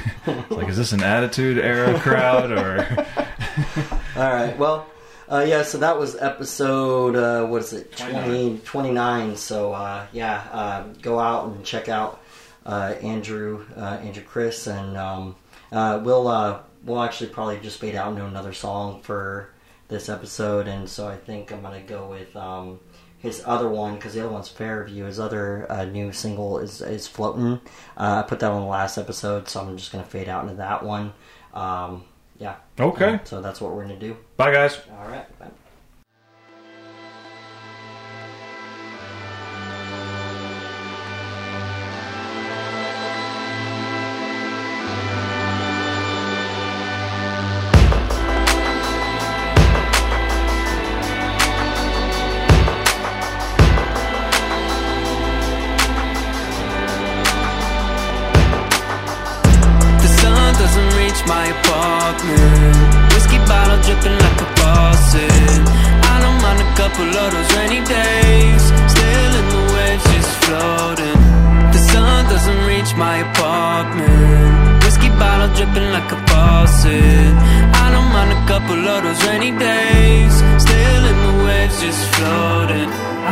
Like, 0.49 0.69
is 0.69 0.77
this 0.77 0.93
an 0.93 1.03
Attitude 1.03 1.57
Era 1.57 1.99
crowd 1.99 2.49
or? 2.51 2.79
All 4.15 4.33
right. 4.33 4.57
Well, 4.57 4.87
uh, 5.29 5.43
yeah. 5.45 5.63
So 5.63 5.77
that 5.79 5.97
was 5.99 6.15
episode. 6.15 7.15
Uh, 7.17 7.45
what 7.47 7.61
is 7.61 7.73
it? 7.73 7.97
20, 7.97 8.59
29. 8.63 9.35
So 9.35 9.73
uh, 9.73 10.05
yeah, 10.13 10.47
uh, 10.51 10.83
go 11.01 11.19
out 11.19 11.49
and 11.49 11.65
check 11.65 11.89
out 11.89 12.21
uh, 12.65 12.93
Andrew, 13.01 13.65
uh, 13.75 13.99
Andrew, 14.01 14.23
Chris, 14.23 14.67
and 14.67 14.95
um, 14.95 15.35
uh, 15.73 16.01
we'll 16.03 16.27
uh, 16.27 16.59
we'll 16.85 17.01
actually 17.01 17.29
probably 17.29 17.59
just 17.59 17.79
fade 17.79 17.95
out 17.95 18.11
into 18.11 18.25
another 18.25 18.53
song 18.53 19.01
for 19.01 19.49
this 19.89 20.07
episode. 20.07 20.67
And 20.67 20.89
so 20.89 21.07
I 21.07 21.17
think 21.17 21.51
I'm 21.51 21.61
gonna 21.61 21.81
go 21.81 22.09
with. 22.09 22.35
Um, 22.35 22.79
his 23.23 23.41
other 23.45 23.69
one, 23.69 23.95
because 23.95 24.13
the 24.13 24.19
other 24.19 24.33
one's 24.33 24.49
Fairview, 24.49 25.05
his 25.05 25.17
other 25.17 25.65
uh, 25.71 25.85
new 25.85 26.11
single 26.11 26.59
is 26.59 26.81
is 26.81 27.07
floating. 27.07 27.61
Uh, 27.95 28.21
I 28.21 28.27
put 28.27 28.41
that 28.41 28.51
on 28.51 28.61
the 28.63 28.67
last 28.67 28.97
episode, 28.97 29.47
so 29.47 29.61
I'm 29.61 29.77
just 29.77 29.93
gonna 29.93 30.03
fade 30.03 30.27
out 30.27 30.43
into 30.43 30.55
that 30.55 30.83
one. 30.83 31.13
Um, 31.53 32.03
yeah. 32.37 32.55
Okay. 32.77 33.21
So 33.23 33.41
that's 33.41 33.61
what 33.61 33.73
we're 33.73 33.83
gonna 33.83 33.97
do. 33.97 34.17
Bye, 34.35 34.51
guys. 34.51 34.77
All 34.99 35.07
right. 35.07 35.39
Bye. 35.39 35.47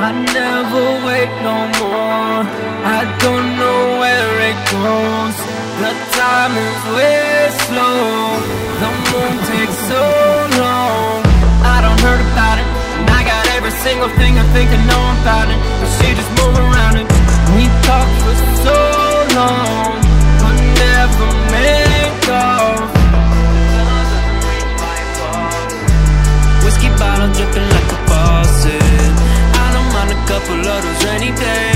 I 0.01 0.13
never 0.13 0.83
wait 1.05 1.29
no 1.45 1.57
more. 1.77 2.41
I 2.97 3.05
don't 3.21 3.47
know 3.61 4.01
where 4.01 4.33
it 4.49 4.57
goes. 4.73 5.37
The 5.77 5.93
time 6.17 6.53
is 6.57 6.81
way 6.97 7.45
slow. 7.69 8.01
The 8.81 8.91
moon 8.97 9.33
takes 9.45 9.77
so 9.93 10.01
long. 10.57 11.21
I 11.61 11.85
don't 11.85 12.01
heard 12.01 12.17
about 12.33 12.57
it. 12.57 12.67
And 12.97 13.13
I 13.13 13.21
got 13.21 13.45
every 13.53 13.69
single 13.85 14.09
thing 14.17 14.41
I 14.41 14.45
think 14.57 14.73
I 14.73 14.81
know 14.89 15.05
about 15.21 15.53
it. 15.53 15.59
But 15.77 15.89
she 16.01 16.07
just 16.17 16.31
move 16.33 16.57
around 16.57 16.97
it. 16.97 17.05
We 17.53 17.69
talked 17.85 18.17
for 18.25 18.35
so 18.65 18.77
long. 19.37 20.01
But 20.41 20.57
never 20.81 21.29
make 21.53 22.25
off. 22.41 22.89
Whiskey 26.65 26.89
bottle 26.97 27.29
dripping 27.37 27.69
like 27.69 27.89
a 27.93 27.99
faucet. 28.09 28.80
Couple 30.43 30.67
of 30.67 30.83
those 30.83 31.05
rainy 31.05 31.31
days. 31.35 31.70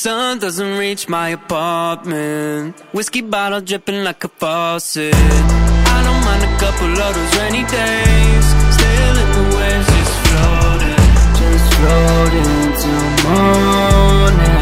Sun 0.00 0.38
doesn't 0.38 0.78
reach 0.78 1.10
my 1.10 1.28
apartment. 1.28 2.74
Whiskey 2.94 3.20
bottle 3.20 3.60
dripping 3.60 4.02
like 4.02 4.24
a 4.24 4.28
faucet. 4.28 5.12
I 5.14 5.98
don't 6.06 6.22
mind 6.28 6.42
a 6.42 6.52
couple 6.62 6.92
of 7.06 7.12
those 7.16 7.32
rainy 7.38 7.64
days. 7.78 8.46
Still 8.76 9.14
in 9.24 9.30
the 9.36 9.44
waves, 9.56 9.88
just 9.96 10.14
floating. 10.24 11.04
Just 11.40 11.66
floating 11.76 12.60
till 12.80 13.08
morning. 13.28 14.60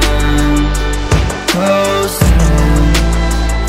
Coasting. 1.55 2.93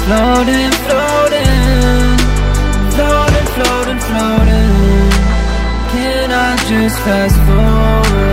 Floating, 0.05 0.71
floating. 0.85 2.17
Floating, 2.95 3.47
floating, 3.55 3.99
floating. 4.09 5.09
Can 5.93 6.27
I 6.47 6.49
just 6.69 6.97
fast 7.05 7.37
forward, 7.45 8.28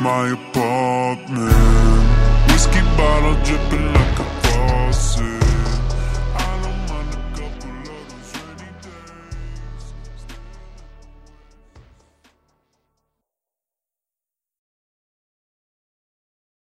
my 0.00 0.32
apartment. 0.32 1.52
Whiskey 2.50 2.80
bottle 2.96 3.34
dripping 3.44 3.92
like 3.94 4.18
a 4.18 4.35